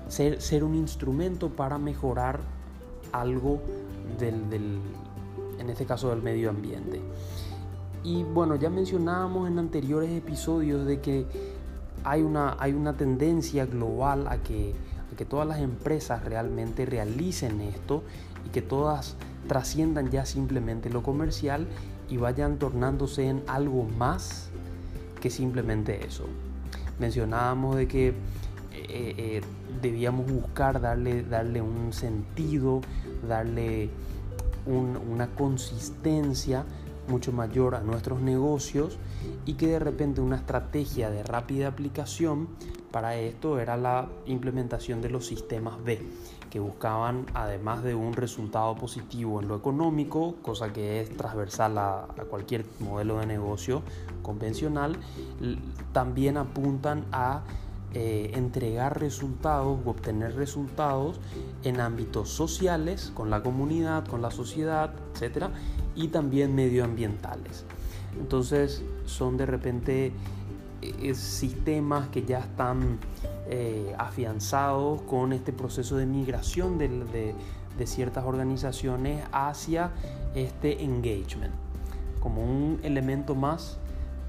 ser, 0.08 0.64
un 0.64 0.74
instrumento 0.74 1.50
para 1.50 1.78
mejorar 1.78 2.40
algo 3.12 3.60
del, 4.18 4.50
del, 4.50 4.78
en 5.58 5.70
este 5.70 5.86
caso 5.86 6.10
del 6.10 6.22
medio 6.22 6.50
ambiente. 6.50 7.00
Y 8.04 8.22
bueno, 8.22 8.56
ya 8.56 8.70
mencionábamos 8.70 9.48
en 9.48 9.58
anteriores 9.58 10.10
episodios 10.10 10.86
de 10.86 11.00
que 11.00 11.26
hay 12.04 12.22
una, 12.22 12.56
hay 12.58 12.72
una 12.72 12.96
tendencia 12.96 13.66
global 13.66 14.28
a 14.28 14.38
que, 14.38 14.74
a 15.12 15.16
que 15.16 15.24
todas 15.24 15.46
las 15.46 15.60
empresas 15.60 16.24
realmente 16.24 16.86
realicen 16.86 17.60
esto 17.60 18.02
y 18.46 18.50
que 18.50 18.62
todas 18.62 19.16
trasciendan 19.48 20.10
ya 20.10 20.26
simplemente 20.26 20.90
lo 20.90 21.02
comercial 21.02 21.66
y 22.08 22.16
vayan 22.16 22.58
tornándose 22.58 23.28
en 23.28 23.42
algo 23.46 23.84
más 23.84 24.50
que 25.20 25.30
simplemente 25.30 26.06
eso. 26.06 26.24
Mencionábamos 26.98 27.76
de 27.76 27.88
que 27.88 28.08
eh, 28.08 28.14
eh, 28.72 29.40
debíamos 29.80 30.30
buscar 30.30 30.80
darle, 30.80 31.22
darle 31.22 31.60
un 31.62 31.92
sentido, 31.92 32.80
darle 33.26 33.90
una 34.66 35.28
consistencia 35.28 36.64
mucho 37.08 37.32
mayor 37.32 37.74
a 37.74 37.80
nuestros 37.80 38.20
negocios 38.20 38.98
y 39.46 39.54
que 39.54 39.68
de 39.68 39.78
repente 39.78 40.20
una 40.20 40.36
estrategia 40.36 41.10
de 41.10 41.22
rápida 41.22 41.68
aplicación 41.68 42.48
para 42.90 43.16
esto 43.16 43.58
era 43.58 43.76
la 43.76 44.08
implementación 44.26 45.00
de 45.00 45.10
los 45.10 45.26
sistemas 45.26 45.82
B, 45.82 46.00
que 46.50 46.60
buscaban, 46.60 47.26
además 47.34 47.82
de 47.82 47.94
un 47.94 48.12
resultado 48.12 48.74
positivo 48.76 49.40
en 49.40 49.48
lo 49.48 49.56
económico, 49.56 50.36
cosa 50.42 50.72
que 50.72 51.00
es 51.00 51.16
transversal 51.16 51.78
a, 51.78 52.06
cualquier 52.28 52.64
modelo 52.80 53.18
de 53.18 53.26
negocio 53.26 53.82
convencional, 54.22 54.96
también 55.92 56.36
apuntan 56.36 57.04
a 57.12 57.42
eh, 57.94 58.32
entregar 58.34 59.00
resultados 59.00 59.78
o 59.84 59.90
obtener 59.90 60.34
resultados 60.34 61.20
en 61.64 61.80
ámbitos 61.80 62.28
sociales, 62.28 63.12
con 63.14 63.30
la 63.30 63.42
comunidad, 63.42 64.06
con 64.06 64.20
la 64.20 64.30
sociedad, 64.30 64.92
etc. 65.14 65.46
Y 65.96 66.08
también 66.08 66.54
medioambientales. 66.54 67.64
Entonces 68.20 68.82
son 69.06 69.36
de 69.36 69.46
repente 69.46 70.12
eh, 70.82 71.14
sistemas 71.14 72.08
que 72.08 72.24
ya 72.24 72.40
están 72.40 72.98
eh, 73.50 73.94
afianzados 73.98 75.02
con 75.02 75.32
este 75.32 75.52
proceso 75.52 75.96
de 75.96 76.06
migración 76.06 76.78
de, 76.78 77.34
de 77.78 77.86
ciertas 77.86 78.24
organizaciones 78.24 79.24
hacia 79.32 79.90
este 80.34 80.82
engagement 80.82 81.54
como 82.20 82.42
un 82.42 82.80
elemento 82.82 83.34
más 83.34 83.78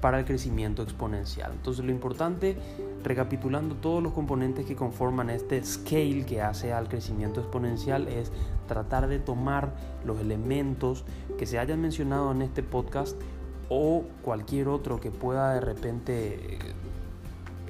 para 0.00 0.18
el 0.18 0.24
crecimiento 0.24 0.82
exponencial. 0.82 1.52
Entonces 1.52 1.84
lo 1.84 1.90
importante, 1.90 2.56
recapitulando 3.04 3.74
todos 3.74 4.02
los 4.02 4.12
componentes 4.12 4.64
que 4.64 4.74
conforman 4.74 5.28
este 5.28 5.62
scale 5.62 6.24
que 6.24 6.40
hace 6.40 6.72
al 6.72 6.88
crecimiento 6.88 7.40
exponencial, 7.40 8.08
es 8.08 8.32
tratar 8.66 9.08
de 9.08 9.18
tomar 9.18 9.74
los 10.04 10.18
elementos 10.20 11.04
que 11.38 11.46
se 11.46 11.58
hayan 11.58 11.80
mencionado 11.80 12.32
en 12.32 12.42
este 12.42 12.62
podcast 12.62 13.20
o 13.68 14.04
cualquier 14.22 14.68
otro 14.68 15.00
que 15.00 15.10
pueda 15.10 15.54
de 15.54 15.60
repente 15.60 16.58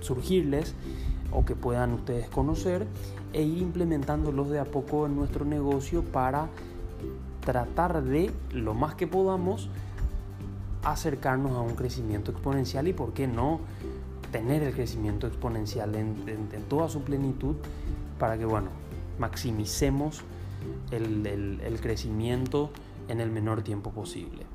surgirles 0.01 0.75
o 1.33 1.45
que 1.45 1.55
puedan 1.55 1.93
ustedes 1.93 2.29
conocer 2.29 2.87
e 3.33 3.43
ir 3.43 3.59
implementándolos 3.59 4.51
de 4.51 4.59
a 4.59 4.65
poco 4.65 5.07
en 5.07 5.17
nuestro 5.17 5.45
negocio 5.45 6.03
para 6.05 6.49
tratar 7.41 8.03
de, 8.03 8.31
lo 8.53 8.75
más 8.75 8.95
que 8.95 9.07
podamos, 9.07 9.69
acercarnos 10.83 11.53
a 11.53 11.61
un 11.61 11.75
crecimiento 11.75 12.31
exponencial 12.31 12.89
y 12.89 12.93
por 12.93 13.13
qué 13.13 13.27
no 13.27 13.61
tener 14.33 14.63
el 14.63 14.73
crecimiento 14.73 15.27
exponencial 15.27 15.95
en, 15.95 16.15
toda 16.69 16.89
su 16.89 17.03
plenitud 17.03 17.57
para 18.19 18.39
que, 18.39 18.45
bueno, 18.45 18.69
maximicemos 19.19 20.23
el, 20.91 21.79
crecimiento 21.81 22.71
en 23.09 23.21
el 23.21 23.31
menor 23.31 23.63
tiempo 23.63 23.91
posible. 23.91 24.47